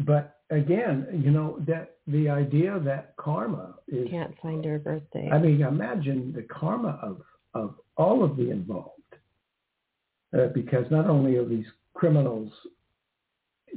[0.00, 5.28] but again, you know that the idea that karma is Can't find her birthday.
[5.32, 7.22] I mean, imagine the karma of,
[7.54, 8.92] of all of the involved.
[10.36, 12.52] Uh, because not only are these criminals,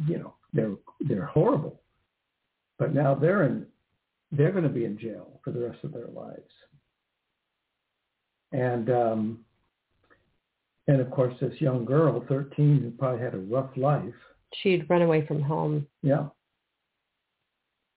[0.07, 1.79] you know, they're, they're horrible,
[2.77, 3.65] but now they're in,
[4.31, 6.51] they're going to be in jail for the rest of their lives.
[8.51, 9.45] And, um,
[10.89, 14.13] and of course, this young girl, 13, who probably had a rough life,
[14.55, 15.85] She'd run away from home.
[16.01, 16.29] yeah.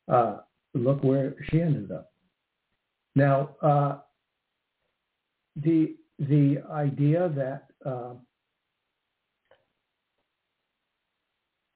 [0.07, 0.41] Uh,
[0.75, 2.13] look where she ended up.
[3.15, 3.99] Now, uh,
[5.57, 8.15] the the idea that uh,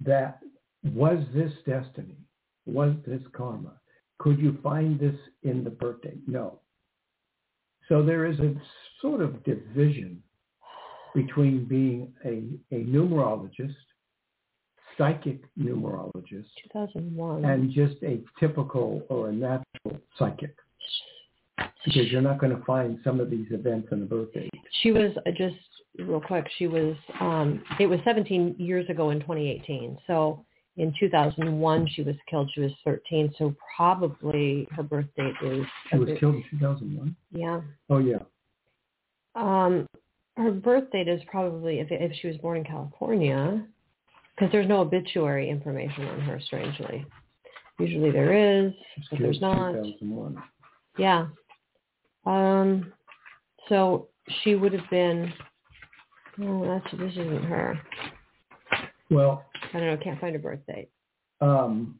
[0.04, 0.40] that
[0.84, 2.18] was this destiny,
[2.66, 3.80] was this karma?
[4.18, 6.18] Could you find this in the birthday?
[6.26, 6.60] No.
[7.88, 8.54] So there is a
[9.00, 10.22] sort of division
[11.16, 13.74] between being a, a numerologist
[14.98, 17.44] psychic numerologist 2001.
[17.44, 20.54] and just a typical or a natural psychic
[21.84, 24.48] because you're not going to find some of these events in a birthday.
[24.82, 25.56] she was uh, just
[25.98, 26.46] real quick.
[26.58, 26.94] She was.
[27.20, 29.96] Um, it was 17 years ago in 2018.
[30.06, 30.44] So
[30.76, 32.50] in 2001, she was killed.
[32.54, 33.32] She was 13.
[33.38, 35.64] So probably her birth date is.
[35.90, 37.16] She was killed in 2001.
[37.32, 37.60] Yeah.
[37.88, 38.18] Oh yeah.
[39.34, 39.86] Um,
[40.36, 43.64] her birth date is probably if if she was born in California,
[44.34, 46.38] because there's no obituary information on her.
[46.40, 47.04] Strangely,
[47.78, 48.32] usually there
[48.64, 48.72] is,
[49.10, 49.72] but there's not.
[49.72, 50.42] 2001.
[50.98, 51.26] Yeah.
[52.26, 52.92] Um.
[53.68, 54.08] So
[54.42, 55.32] she would have been.
[56.42, 57.80] Oh, that's this isn't her.
[59.10, 59.96] Well, I don't know.
[60.02, 60.90] Can't find her birth date.
[61.40, 61.98] um,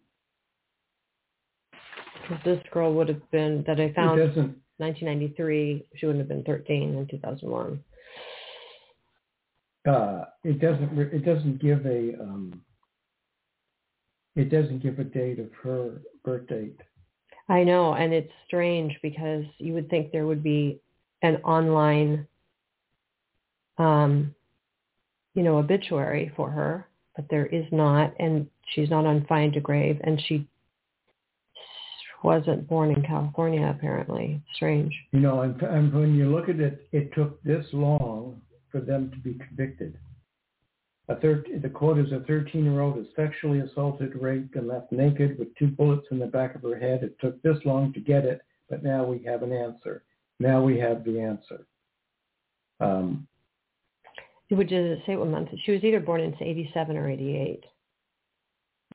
[2.22, 4.57] Because this girl would have been that I it found doesn't.
[4.79, 5.87] 1993.
[5.96, 7.83] She wouldn't have been 13 in 2001.
[9.87, 10.99] Uh, it doesn't.
[10.99, 12.20] It doesn't give a.
[12.20, 12.61] Um,
[14.35, 16.81] it doesn't give a date of her birth date.
[17.49, 20.81] I know, and it's strange because you would think there would be
[21.22, 22.27] an online,
[23.79, 24.35] um,
[25.35, 29.61] you know, obituary for her, but there is not, and she's not on Find a
[29.61, 30.46] Grave, and she
[32.25, 34.42] wasn't born in California apparently.
[34.55, 34.92] Strange.
[35.12, 38.40] You know, and, and when you look at it, it took this long
[38.77, 39.97] for them to be convicted.
[41.09, 45.55] A thir- the quote is a 13-year-old is sexually assaulted, raped, and left naked with
[45.55, 47.03] two bullets in the back of her head.
[47.03, 50.03] It took this long to get it, but now we have an answer.
[50.40, 51.67] Now we have the answer.
[52.81, 53.27] Um,
[54.50, 55.48] Which does say what month?
[55.65, 57.65] She was either born in 87 or 88.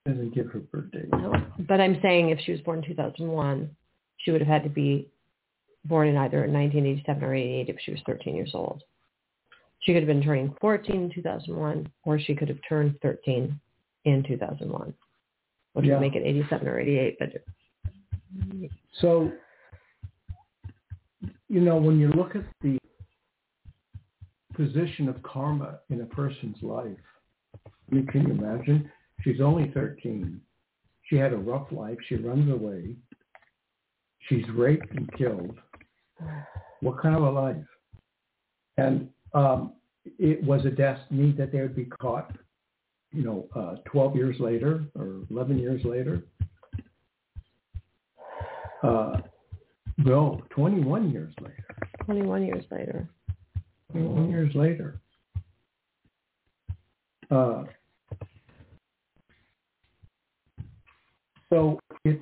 [0.06, 1.06] doesn't give her birthday.
[1.12, 1.34] No.
[1.68, 3.70] But I'm saying if she was born in 2001,
[4.18, 5.10] she would have had to be
[5.86, 8.84] born in either 1987 or 88 if she was 13 years old.
[9.82, 13.60] She could have been turning 14 in 2001, or she could have turned 13
[14.06, 14.94] in 2001,
[15.74, 15.94] which Yeah.
[15.94, 17.18] would make it 87 or 88.
[17.20, 17.44] But
[18.94, 19.32] So,
[21.50, 22.78] you know, when you look at the
[24.54, 27.00] position of karma in a person's life,
[27.66, 28.92] I mean, can you imagine?
[29.22, 30.40] She's only 13.
[31.04, 31.98] She had a rough life.
[32.08, 32.96] She runs away.
[34.28, 35.60] She's raped and killed.
[36.82, 37.68] What kind of a life?
[38.78, 39.74] And um,
[40.06, 42.36] it was a destiny that they would be caught,
[43.12, 46.24] you know, uh, 12 years later or 11 years later.
[48.84, 49.18] Uh,
[49.98, 51.66] no, 21 years later.
[52.06, 53.08] 21 years later.
[53.92, 55.00] 21 years later.
[57.30, 57.64] Uh,
[61.50, 62.20] so it's,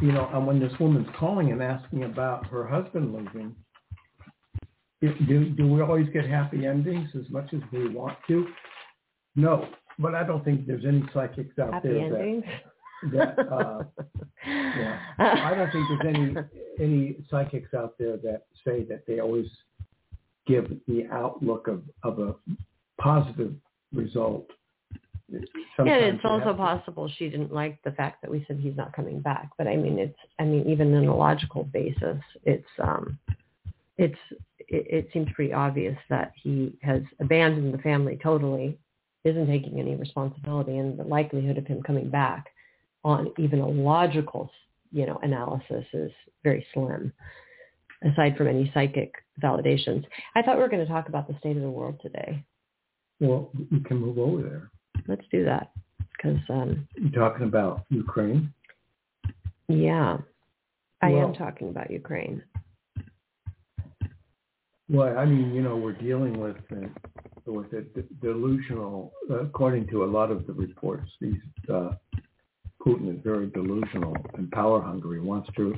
[0.00, 3.54] you know, and when this woman's calling and asking about her husband leaving,
[5.00, 8.46] do, do we always get happy endings as much as we want to?
[9.36, 9.68] No,
[9.98, 12.44] but I don't think there's any psychics out Happy there that endings.
[13.12, 13.84] that uh,
[14.46, 14.98] yeah.
[15.18, 16.36] I don't think there's any
[16.80, 19.46] any psychics out there that say that they always
[20.46, 22.34] give the outlook of, of a
[23.00, 23.54] positive
[23.92, 24.48] result.
[25.30, 29.20] Yeah, it's also possible she didn't like the fact that we said he's not coming
[29.20, 29.50] back.
[29.58, 33.18] But I mean, it's I mean, even on a logical basis, it's um,
[33.98, 34.18] it's
[34.68, 38.78] it, it seems pretty obvious that he has abandoned the family totally,
[39.24, 42.46] isn't taking any responsibility, and the likelihood of him coming back
[43.04, 44.50] on even a logical,
[44.92, 46.12] you know, analysis is
[46.44, 47.12] very slim.
[48.12, 49.12] Aside from any psychic
[49.42, 50.04] validations,
[50.36, 52.44] I thought we were going to talk about the state of the world today.
[53.18, 54.70] Well, we can move over there.
[55.08, 55.72] Let's do that
[56.16, 58.52] because um, You're talking about Ukraine.
[59.68, 60.18] Yeah,
[61.02, 62.42] I am talking about Ukraine.
[64.90, 66.88] Well, I mean, you know, we're dealing with uh,
[67.44, 67.84] with a
[68.22, 71.10] delusional, uh, according to a lot of the reports.
[71.20, 71.34] These
[71.72, 71.90] uh,
[72.80, 75.20] Putin is very delusional and power hungry.
[75.20, 75.74] Wants to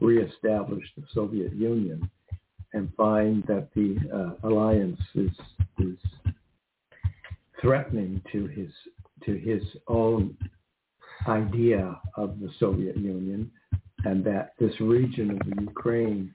[0.00, 2.08] reestablish the Soviet Union
[2.72, 3.96] and find that the
[4.42, 5.30] uh, alliance is
[5.78, 5.98] is
[7.60, 8.70] threatening to his
[9.26, 10.34] to his own
[11.28, 13.50] idea of the Soviet Union,
[14.06, 16.34] and that this region of the Ukraine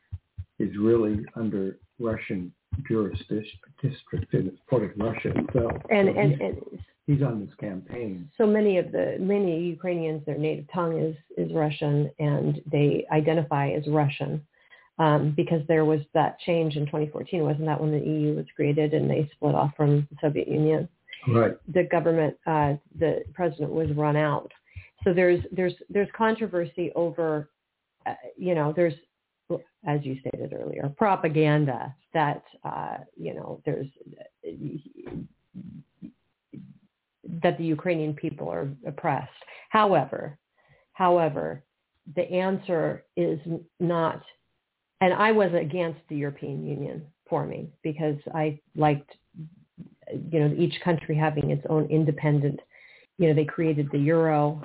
[0.60, 2.52] is really under Russian
[2.88, 5.72] jurisdiction, district, and it's part of Russia itself.
[5.90, 8.30] And, So and he's, and he's on this campaign.
[8.38, 13.70] so many of the many Ukrainians, their native tongue is is Russian, and they identify
[13.70, 14.46] as Russian
[15.00, 17.44] um, because there was that change in 2014.
[17.44, 20.88] Wasn't that when the EU was created and they split off from the Soviet Union?
[21.28, 21.54] Right.
[21.74, 24.52] the government, uh, the president was run out.
[25.04, 27.50] So there's there's there's controversy over,
[28.06, 28.94] uh, you know, there's
[29.86, 33.88] as you stated earlier, propaganda that uh, you know there's
[37.42, 39.32] that the Ukrainian people are oppressed.
[39.70, 40.38] However,
[40.94, 41.64] however,
[42.16, 43.40] the answer is
[43.80, 44.22] not,
[45.02, 49.12] and I was against the European Union forming because I liked
[50.32, 52.60] you know, each country having its own independent,
[53.18, 54.62] you know, they created the euro,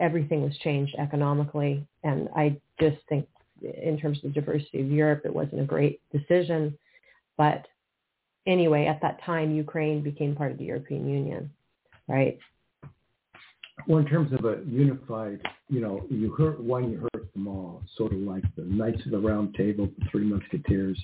[0.00, 1.86] everything was changed economically.
[2.02, 3.26] And I just think
[3.62, 6.76] in terms of diversity of Europe, it wasn't a great decision.
[7.36, 7.66] But
[8.46, 11.50] anyway, at that time, Ukraine became part of the European Union,
[12.08, 12.38] right?
[13.86, 17.82] Well, in terms of a unified, you know, you hurt one, you hurt them all.
[17.96, 21.02] Sort of like the Knights of the Round Table, the Three Musketeers,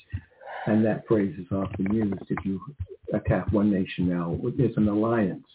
[0.67, 2.23] and that phrase is often used.
[2.29, 2.61] If you
[3.15, 5.47] attack one nation now, there's an alliance.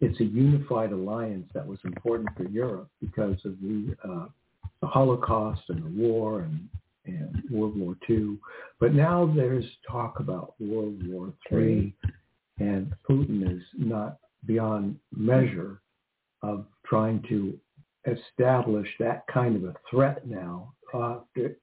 [0.00, 4.26] It's a unified alliance that was important for Europe because of the, uh,
[4.80, 6.68] the Holocaust and the war and,
[7.06, 8.38] and World War II.
[8.80, 11.94] But now there's talk about World War III,
[12.58, 15.80] and Putin is not beyond measure
[16.42, 17.58] of trying to
[18.06, 21.18] establish that kind of a threat now, uh,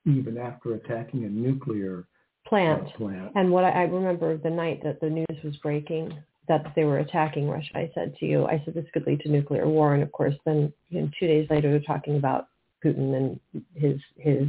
[0.06, 2.00] even after attacking a nuclear
[2.46, 2.94] uh, Plant.
[2.96, 3.32] plant.
[3.36, 6.14] And what I, I remember the night that the news was breaking
[6.48, 9.30] that they were attacking Russia, I said to you, I said this could lead to
[9.30, 9.94] nuclear war.
[9.94, 12.48] And of course, then you know, two days later, they're talking about
[12.84, 13.40] Putin and
[13.76, 14.48] his his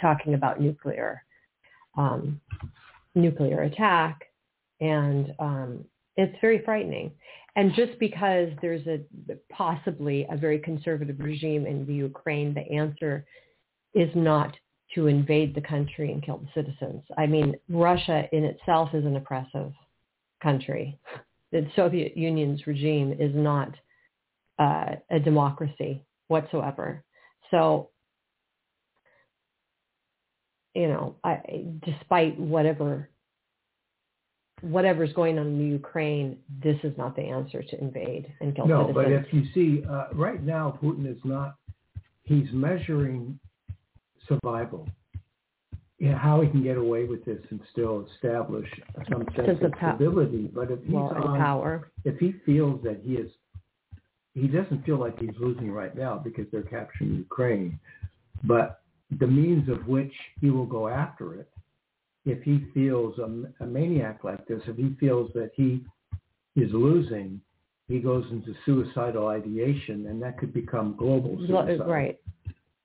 [0.00, 1.22] talking about nuclear
[1.96, 2.40] um,
[3.14, 4.20] nuclear attack,
[4.80, 5.84] and um,
[6.16, 7.10] it's very frightening.
[7.56, 9.00] And just because there's a
[9.50, 13.24] possibly a very conservative regime in the Ukraine, the answer
[13.94, 14.56] is not
[14.94, 17.02] to invade the country and kill the citizens.
[17.16, 19.72] I mean, Russia in itself is an oppressive
[20.42, 20.98] country.
[21.52, 23.74] The Soviet Union's regime is not
[24.58, 27.02] uh, a democracy whatsoever.
[27.50, 27.90] So,
[30.74, 33.08] you know, I, despite whatever
[34.60, 38.86] whatever's going on in Ukraine, this is not the answer to invade and kill No,
[38.88, 38.94] citizens.
[38.94, 41.56] but if you see, uh, right now Putin is not,
[42.24, 43.38] he's measuring
[44.28, 44.88] survival.
[45.98, 48.68] Yeah, how he can get away with this and still establish
[49.10, 50.48] some sense Sense of of stability.
[50.54, 51.90] But if he's well, on, power.
[52.04, 53.30] if he feels that he is
[54.34, 57.78] he doesn't feel like he's losing right now because they're capturing Ukraine,
[58.44, 58.82] but
[59.18, 61.48] the means of which he will go after it,
[62.24, 65.84] if he feels a, a maniac like this, if he feels that he
[66.56, 67.40] is losing,
[67.88, 72.20] he goes into suicidal ideation, and that could become global suicide, Right.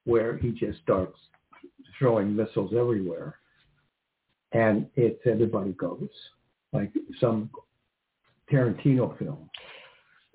[0.06, 1.18] where he just starts
[2.00, 3.40] throwing missiles everywhere,
[4.54, 6.10] and it's everybody goes
[6.72, 7.50] like some
[8.52, 9.50] Tarantino film.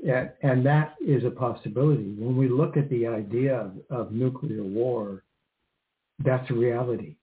[0.07, 2.15] And, and that is a possibility.
[2.17, 5.25] When we look at the idea of, of nuclear war,
[6.25, 7.17] that's a reality.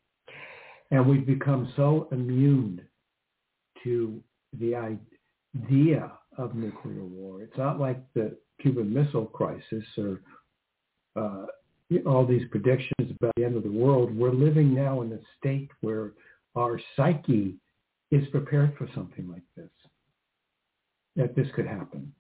[0.92, 2.82] And we've become so immune
[3.84, 4.22] to
[4.60, 7.42] the idea of nuclear war.
[7.42, 10.22] It's not like the Cuban Missile Crisis or
[11.16, 11.46] uh,
[12.06, 14.16] all these predictions about the end of the world.
[14.16, 16.12] We're living now in a state where
[16.56, 17.56] our psyche
[18.12, 19.70] is prepared for something like this,
[21.16, 22.14] that this could happen.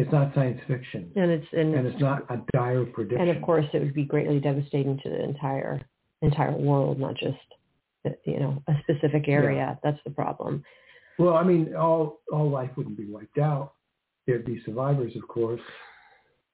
[0.00, 3.20] It's not science fiction, And it's and, and it's not a dire prediction.
[3.20, 5.80] and of course it would be greatly devastating to the entire
[6.22, 7.36] entire world, not just
[8.24, 9.78] you know a specific area.
[9.82, 10.64] That's the problem.
[11.18, 13.74] Well, I mean, all all life wouldn't be wiped out.
[14.26, 15.60] There'd be survivors, of course,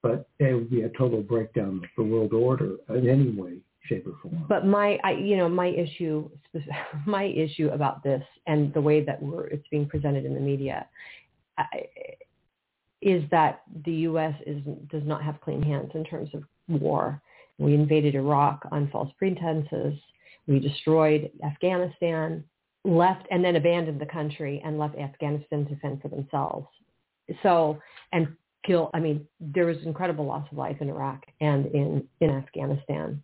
[0.02, 4.06] but it would be a total breakdown of the world order in any way, shape,
[4.08, 4.44] or form.
[4.48, 6.30] But my, I, you know, my issue,
[7.06, 10.86] my issue about this and the way that we're, it's being presented in the media,
[11.58, 11.66] I,
[13.06, 14.34] is that the U.S.
[14.44, 17.22] is does not have clean hands in terms of war.
[17.56, 19.94] We invaded Iraq on false pretenses.
[20.48, 22.42] We destroyed Afghanistan,
[22.84, 26.66] left and then abandoned the country and left Afghanistan to fend for themselves.
[27.44, 27.78] So
[28.12, 28.26] and
[28.66, 28.90] kill.
[28.92, 33.22] I mean, there was incredible loss of life in Iraq and in in Afghanistan,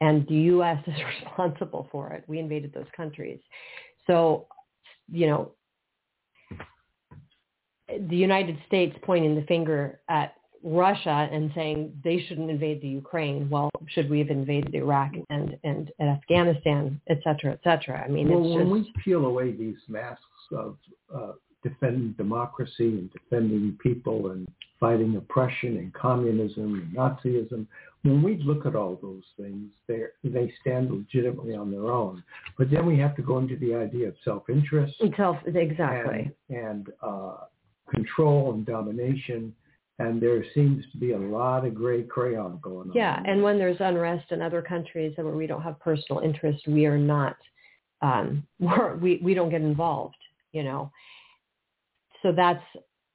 [0.00, 0.78] and the U.S.
[0.86, 2.22] is responsible for it.
[2.28, 3.40] We invaded those countries,
[4.06, 4.46] so
[5.10, 5.50] you know
[8.08, 13.50] the United States pointing the finger at Russia and saying they shouldn't invade the Ukraine.
[13.50, 18.02] Well, should we have invaded Iraq and and, and Afghanistan, et cetera, et cetera?
[18.02, 20.76] I mean, well, it's when just we peel away these masks of
[21.14, 21.32] uh,
[21.62, 24.48] defending democracy and defending people and
[24.80, 27.66] fighting oppression and communism and Nazism,
[28.02, 32.22] when we look at all those things, they they stand legitimately on their own.
[32.58, 36.30] But then we have to go into the idea of self-interest self exactly.
[36.48, 37.36] and, and uh,
[37.90, 39.54] control and domination.
[40.00, 42.96] And there seems to be a lot of gray crayon going on.
[42.96, 46.66] Yeah, and when there's unrest in other countries and where we don't have personal interest,
[46.66, 47.36] we are not,
[48.02, 50.16] um, we're, we we don't get involved.
[50.52, 50.90] You know,
[52.22, 52.62] so that's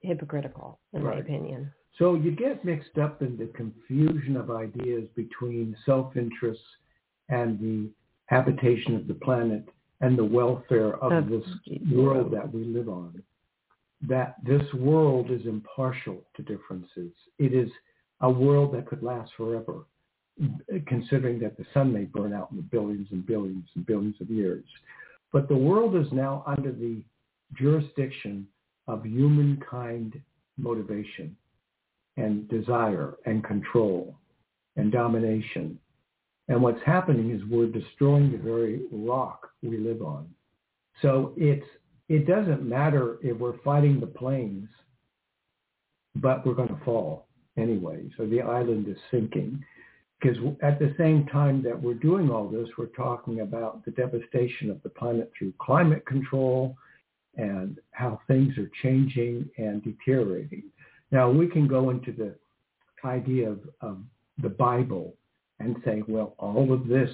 [0.01, 1.71] hypocritical in my opinion.
[1.97, 6.61] So you get mixed up in the confusion of ideas between self-interest
[7.27, 7.89] and the
[8.27, 9.67] habitation of the planet
[9.99, 11.43] and the welfare of Of this
[11.91, 12.31] world.
[12.31, 13.21] that we live on.
[14.07, 17.11] That this world is impartial to differences.
[17.37, 17.69] It is
[18.21, 19.85] a world that could last forever,
[20.87, 24.63] considering that the sun may burn out in billions and billions and billions of years.
[25.31, 27.01] But the world is now under the
[27.55, 28.47] jurisdiction
[28.87, 30.19] of humankind
[30.57, 31.35] motivation
[32.17, 34.15] and desire and control
[34.75, 35.79] and domination.
[36.47, 40.27] And what's happening is we're destroying the very rock we live on.
[41.01, 41.65] So it's
[42.09, 44.67] it doesn't matter if we're fighting the planes,
[46.15, 48.09] but we're going to fall anyway.
[48.17, 49.63] So the island is sinking.
[50.19, 54.69] Because at the same time that we're doing all this, we're talking about the devastation
[54.69, 56.75] of the planet through climate control
[57.37, 60.63] and how things are changing and deteriorating.
[61.11, 62.35] Now we can go into the
[63.07, 63.99] idea of, of
[64.41, 65.15] the Bible
[65.59, 67.11] and say, well, all of this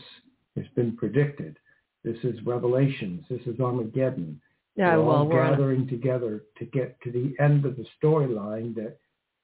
[0.56, 1.58] has been predicted.
[2.04, 3.24] This is Revelations.
[3.30, 4.42] This is Armageddon.
[4.76, 7.86] Yeah, We're well, all we're on, gathering together to get to the end of the
[8.02, 8.98] storyline that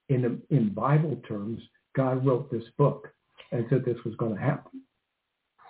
[0.10, 1.62] in, in Bible terms,
[1.96, 3.08] God wrote this book
[3.52, 4.82] and said this was going to happen.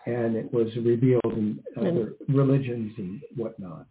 [0.07, 3.85] And it was revealed in other religions and whatnot.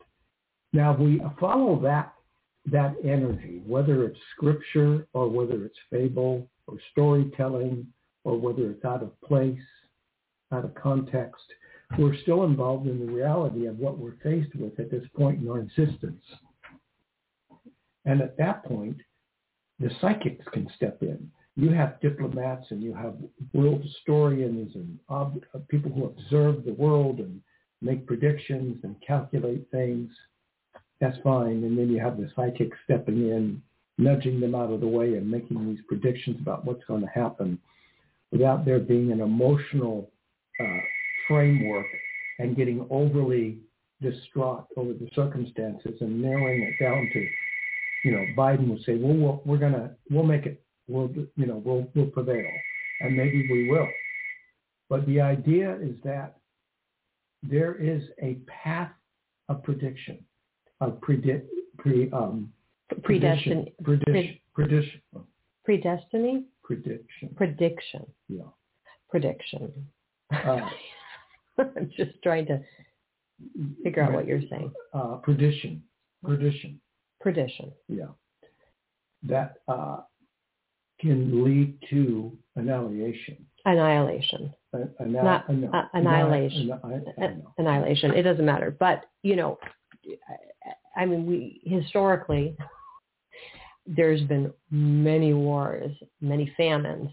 [0.73, 2.15] Now we follow that
[2.67, 7.87] that energy, whether it's scripture or whether it's fable or storytelling
[8.25, 9.59] or whether it's out of place,
[10.53, 11.43] out of context,
[11.99, 15.49] we're still involved in the reality of what we're faced with at this point in
[15.49, 16.23] our existence.
[18.05, 18.97] And at that point,
[19.79, 21.31] the psychics can step in.
[21.57, 23.17] You have diplomats and you have
[23.53, 27.41] world historians and ob- people who observe the world and
[27.83, 30.11] make predictions and calculate things
[31.01, 31.65] that's fine.
[31.65, 33.63] And then you have the psychics stepping in,
[33.99, 37.59] nudging them out of the way and making these predictions about what's going to happen
[38.31, 40.11] without there being an emotional
[40.61, 40.79] uh,
[41.31, 41.87] framework
[42.41, 43.59] and getting overly
[44.03, 47.27] distraught over the circumstances and narrowing it down to,
[48.05, 51.47] you know, Biden will say, well, we'll we're going to, we'll make it we'll, you
[51.47, 52.51] know, will will prevail,
[53.01, 53.89] and maybe we will.
[54.89, 56.39] But the idea is that
[57.43, 58.91] there is a path
[59.49, 60.19] of prediction,
[60.81, 62.53] of predict, pre, um,
[63.03, 65.01] Predestin- prediction, prediction,
[65.69, 68.43] predestiny, prediction, prediction, yeah.
[69.09, 69.73] prediction.
[70.33, 70.69] Uh,
[71.59, 72.61] I'm just trying to
[73.83, 74.73] figure out what you're saying.
[74.93, 75.83] Uh, perdition,
[76.25, 76.81] perdition,
[77.21, 77.73] Perdition.
[77.89, 78.07] yeah.
[79.23, 79.99] That uh,
[81.01, 83.45] can lead to annihilation.
[83.67, 84.55] Annihilation.
[84.73, 86.71] An- anni- Not- anni- uh, annihilation.
[87.59, 88.13] Annihilation.
[88.15, 88.75] It doesn't matter.
[88.79, 89.59] But, you know,
[90.97, 92.57] I, I mean, we historically,
[93.87, 97.11] there's been many wars, many famines.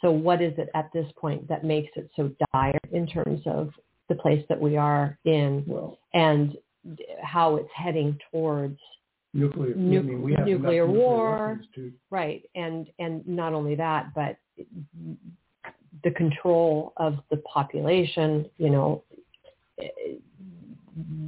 [0.00, 3.70] So what is it at this point that makes it so dire in terms of
[4.08, 6.56] the place that we are in Well, and
[7.22, 8.78] how it's heading towards
[9.34, 11.60] nuclear, I mean, nuclear war.
[11.74, 14.36] to, right and and not only that but
[16.02, 19.04] the control of the population you know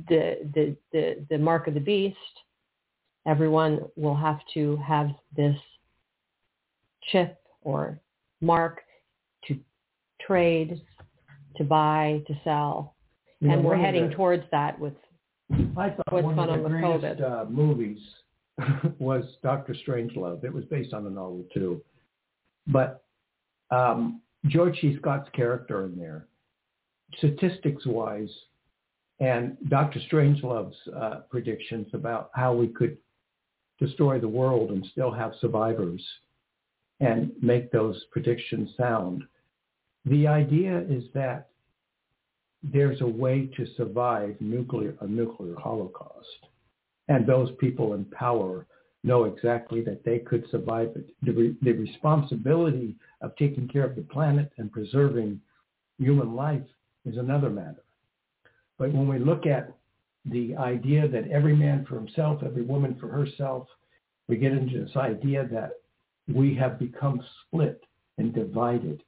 [0.09, 2.17] the the the, the mark of the beast
[3.27, 5.57] everyone will have to have this
[7.11, 8.01] chip or
[8.43, 8.81] mark
[9.47, 9.59] to
[10.21, 10.81] trade
[11.57, 12.95] to buy to sell
[13.41, 14.95] you know, and we're heading the- towards that with
[15.77, 17.43] I thought what's one going of on the with greatest COVID.
[17.43, 17.99] uh, movies
[18.99, 20.45] was Doctor Strangelove.
[20.45, 21.83] It was based on a novel too,
[22.67, 23.05] but
[23.71, 24.97] um, George C.
[24.99, 26.27] Scott's character in there,
[27.19, 28.31] statistics-wise,
[29.21, 32.97] and Doctor Strangelove's uh, predictions about how we could
[33.79, 36.03] destroy the world and still have survivors
[37.03, 39.25] and make those predictions sound.
[40.07, 41.49] The idea is that
[42.63, 46.47] there's a way to survive nuclear a nuclear holocaust,
[47.09, 48.67] and those people in power
[49.03, 51.09] know exactly that they could survive it.
[51.23, 55.41] The, re, the responsibility of taking care of the planet and preserving
[55.99, 56.63] human life
[57.05, 57.83] is another matter.
[58.79, 59.73] But when we look at
[60.25, 63.67] the idea that every man for himself, every woman for herself,
[64.29, 65.73] we get into this idea that
[66.29, 67.83] we have become split
[68.19, 69.03] and divided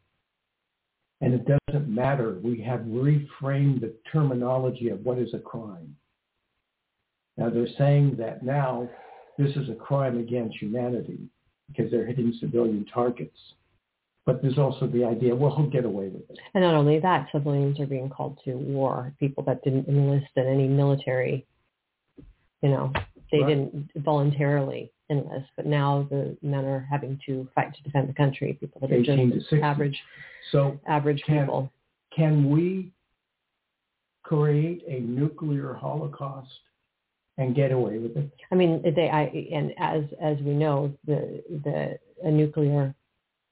[1.24, 2.38] and it doesn't matter.
[2.42, 5.96] We have reframed the terminology of what is a crime.
[7.38, 8.88] Now they're saying that now
[9.38, 11.18] this is a crime against humanity
[11.68, 13.38] because they're hitting civilian targets.
[14.26, 16.38] But there's also the idea, well, who'll get away with it?
[16.54, 19.14] And not only that, civilians are being called to war.
[19.18, 21.46] People that didn't enlist in any military,
[22.62, 22.92] you know,
[23.32, 23.48] they Right.
[23.48, 28.54] didn't voluntarily enlist, but now the men are having to fight to defend the country.
[28.54, 29.98] People that are 18 to just average,
[30.50, 31.70] So average Can- people.
[32.16, 32.92] can we
[34.22, 36.50] create a nuclear holocaust
[37.38, 38.30] and get away with it?
[38.50, 42.94] I mean, they, I, and as as we know, the the a nuclear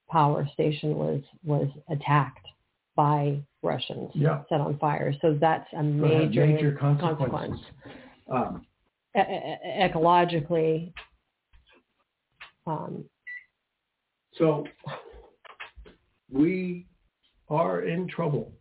[0.08, 2.46] power station was was attacked
[2.94, 4.42] by Russians, Yeah.
[4.48, 5.14] set on fire.
[5.22, 7.18] So that's a major, major consequence.
[7.18, 7.66] consequences.
[8.30, 8.66] Um,
[9.16, 10.92] e- ecologically,
[12.66, 13.04] um,
[14.34, 14.66] So
[16.30, 16.86] we
[17.48, 18.52] are in trouble,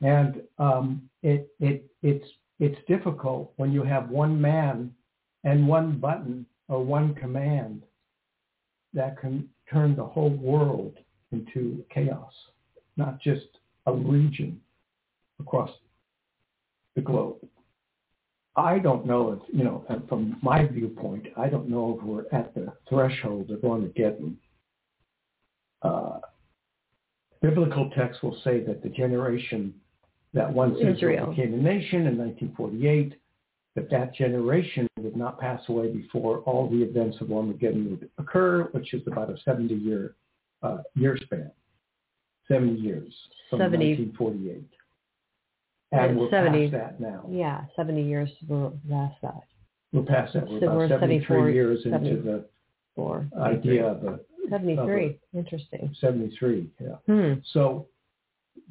[0.00, 2.26] and um, it it it's
[2.60, 4.92] it's difficult when you have one man
[5.44, 7.82] and one button or one command
[8.92, 10.96] that can turn the whole world
[11.32, 12.32] into chaos,
[12.96, 13.46] not just
[13.86, 14.60] a region
[15.40, 15.70] across
[16.94, 17.36] the globe.
[18.56, 22.54] I don't know if, you know, from my viewpoint, I don't know if we're at
[22.54, 24.38] the threshold of Armageddon.
[25.82, 26.20] Uh,
[27.42, 29.74] biblical texts will say that the generation
[30.34, 31.26] that once Israel Israel.
[31.28, 33.14] became a nation in 1948,
[33.74, 38.64] that that generation would not pass away before all the events of Armageddon would occur,
[38.72, 40.14] which is about a 70-year
[40.62, 41.50] uh, year span,
[42.48, 43.12] 70 years
[43.50, 44.68] from 70 1948.
[45.94, 47.24] And we're 70 past that now.
[47.30, 49.42] yeah, 70 years were last that
[49.92, 50.48] We're past that.
[50.48, 52.44] We're So about we're 73 years into the
[53.40, 54.20] idea of a
[54.50, 55.18] 73.
[55.34, 55.94] Interesting.
[56.00, 56.70] 73.
[56.80, 56.88] Yeah.
[57.06, 57.34] Hmm.
[57.52, 57.88] So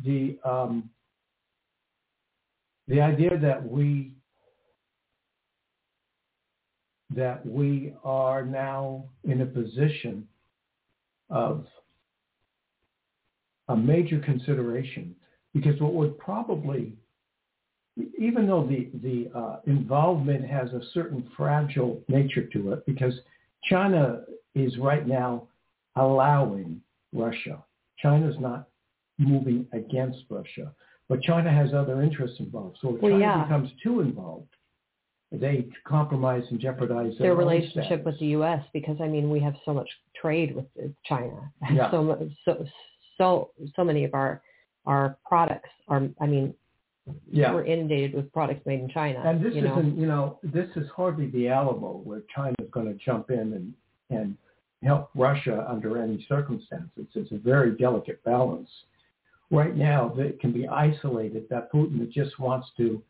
[0.03, 0.89] the um,
[2.87, 4.13] the idea that we
[7.15, 10.27] that we are now in a position
[11.29, 11.65] of
[13.69, 15.15] a major consideration
[15.53, 16.93] because what would probably
[18.17, 23.13] even though the the uh, involvement has a certain fragile nature to it because
[23.69, 24.21] China
[24.55, 25.47] is right now
[25.95, 26.81] allowing
[27.13, 27.63] Russia.
[27.99, 28.67] China's not
[29.17, 30.73] moving against Russia,
[31.07, 32.77] but China has other interests involved.
[32.81, 33.43] So if Well, China yeah.
[33.43, 34.49] becomes too involved,
[35.31, 38.63] they compromise and jeopardize their, their, relationship with the U.S.
[38.71, 39.89] because I mean we have so much
[40.19, 40.65] trade with
[41.05, 41.51] China.
[41.71, 41.91] Yeah.
[41.91, 42.65] so so
[43.17, 44.41] so so many of our
[44.85, 46.07] our products are.
[46.19, 46.53] I mean,
[47.31, 47.53] Yeah.
[47.53, 49.21] we're inundated with products made in China.
[49.25, 49.77] And this you know?
[49.77, 53.73] isn't, you know, this is hardly the Alamo where China's going to jump in and,
[54.09, 54.37] and
[54.83, 57.07] help Russia under any circumstances.
[57.13, 58.69] It's a very delicate balance.
[59.51, 63.01] Right now, it can be isolated that Putin just wants to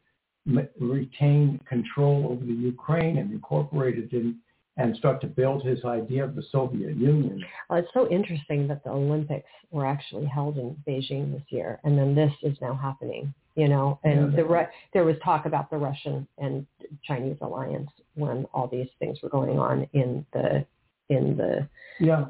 [0.48, 4.38] m- retain control over the Ukraine and incorporate it in
[4.78, 7.44] and start to build his idea of the Soviet Union.
[7.70, 11.96] Well, it's so interesting that the Olympics were actually held in Beijing this year, and
[11.96, 13.32] then this is now happening.
[13.56, 16.66] You know, and Yeah, the Ru- there was talk about the Russian and
[17.04, 20.66] Chinese alliance when all these things were going on in the
[21.10, 21.68] in the
[22.00, 22.26] Yeah.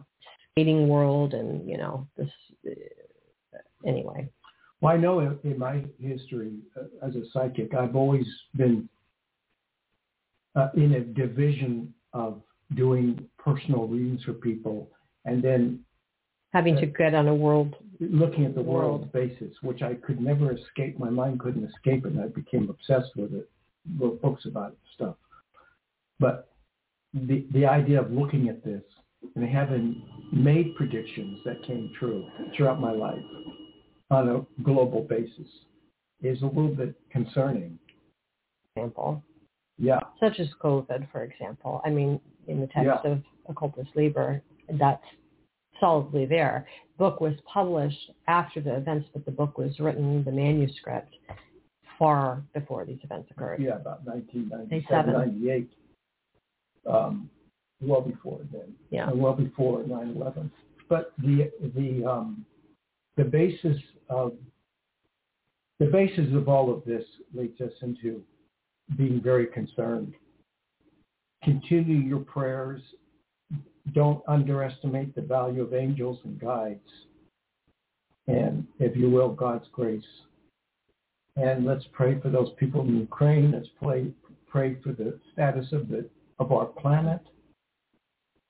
[0.52, 2.30] skating world, and you know this.
[2.68, 4.30] Uh, anyway,
[4.82, 8.90] Well, I know in, in my history uh, as a psychic, I've always been
[10.56, 12.42] uh, in a division of
[12.76, 14.90] doing personal readings for people
[15.26, 15.80] and then
[16.54, 17.76] having to get on a world.
[18.00, 19.12] looking at the world, World.
[19.14, 21.00] basis, which I could never escape.
[21.00, 23.50] My mind couldn't escape it, and I became obsessed with it.
[24.00, 25.16] Wrote books about it and stuff.
[26.20, 26.50] But
[27.14, 28.84] the the idea of looking at this
[29.36, 30.02] and having
[30.34, 33.24] made predictions that came true throughout my life
[34.12, 35.48] on a global basis
[36.22, 37.78] is a little bit concerning.
[38.76, 39.24] Example,
[39.78, 40.00] Yeah.
[40.20, 41.82] such as COVID, for example.
[41.86, 43.12] I mean, in the text Yeah.
[43.12, 44.42] of Occultus Liber,
[44.72, 45.06] that's
[45.84, 46.66] solidly there.
[46.98, 51.14] Book was published after the events, but the book was written, the manuscript,
[52.00, 53.62] far before these events occurred.
[53.62, 55.70] Yeah, about 1997, 98.
[56.90, 57.30] Um,
[57.82, 58.74] well before then.
[58.90, 59.10] Yeah.
[59.10, 60.50] and well before 9/11.
[60.90, 62.46] But the the um,
[63.18, 63.78] the basis
[64.10, 64.34] of
[65.80, 67.04] the basis of all of this
[67.34, 68.22] leads us into
[68.98, 70.14] being very concerned.
[71.44, 72.82] Continue your prayers.
[73.92, 76.90] Don't underestimate the value of angels and guides,
[78.28, 80.04] and if you will, God's grace.
[81.36, 83.52] And let's pray for those people in Ukraine.
[83.52, 84.08] Let's pray
[84.48, 86.08] pray for the status of the
[86.40, 87.20] of our planet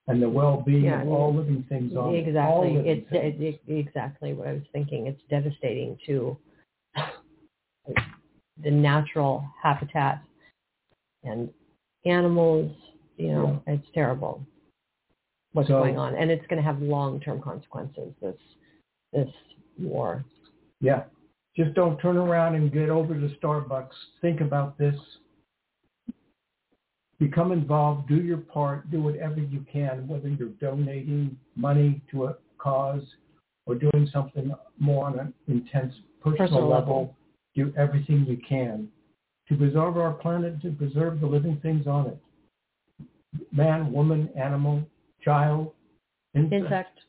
[0.07, 2.13] and the well-being Yeah, of all living things on.
[2.13, 2.75] Exactly.
[2.85, 5.07] It's it, it- exactly what I was thinking.
[5.07, 6.37] It's devastating to
[8.63, 10.21] the natural habitat
[11.23, 11.49] and
[12.05, 12.71] animals.
[13.17, 14.45] You know, it's terrible
[15.53, 18.13] what's So- going on, and it's going to have long-term consequences.
[18.21, 18.35] This
[19.11, 19.29] this
[19.79, 20.25] war.
[20.81, 21.03] Yeah.
[21.55, 23.93] Just don't turn around and get over to Starbucks.
[24.21, 24.95] Think about this.
[27.19, 28.09] Become involved.
[28.09, 28.89] Do your part.
[28.89, 33.03] Do whatever you can, whether you're donating money to a cause
[33.67, 36.99] or doing something more on an intense personal, Personal level.
[36.99, 37.15] level.
[37.55, 38.89] Do everything you can
[39.47, 42.17] to preserve our planet, to preserve the living things on it.
[43.51, 44.83] Man, woman, animal,
[45.23, 45.71] child,
[46.35, 46.99] insect, Insect,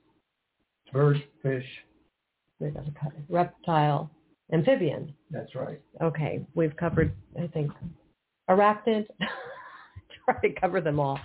[0.93, 1.67] bird, fish.
[3.29, 4.11] reptile,
[4.53, 5.15] amphibian.
[5.31, 5.81] That's right.
[6.03, 7.73] Okay, we've covered, I think,
[8.49, 9.07] arachnid.
[10.25, 11.19] Try to cover them all.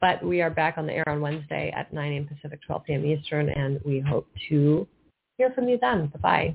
[0.00, 2.26] But we are back on the air on Wednesday at 9 a.m.
[2.26, 3.06] Pacific, 12 p.m.
[3.06, 4.86] Eastern, and we hope to
[5.38, 6.08] hear from you then.
[6.08, 6.54] Bye-bye.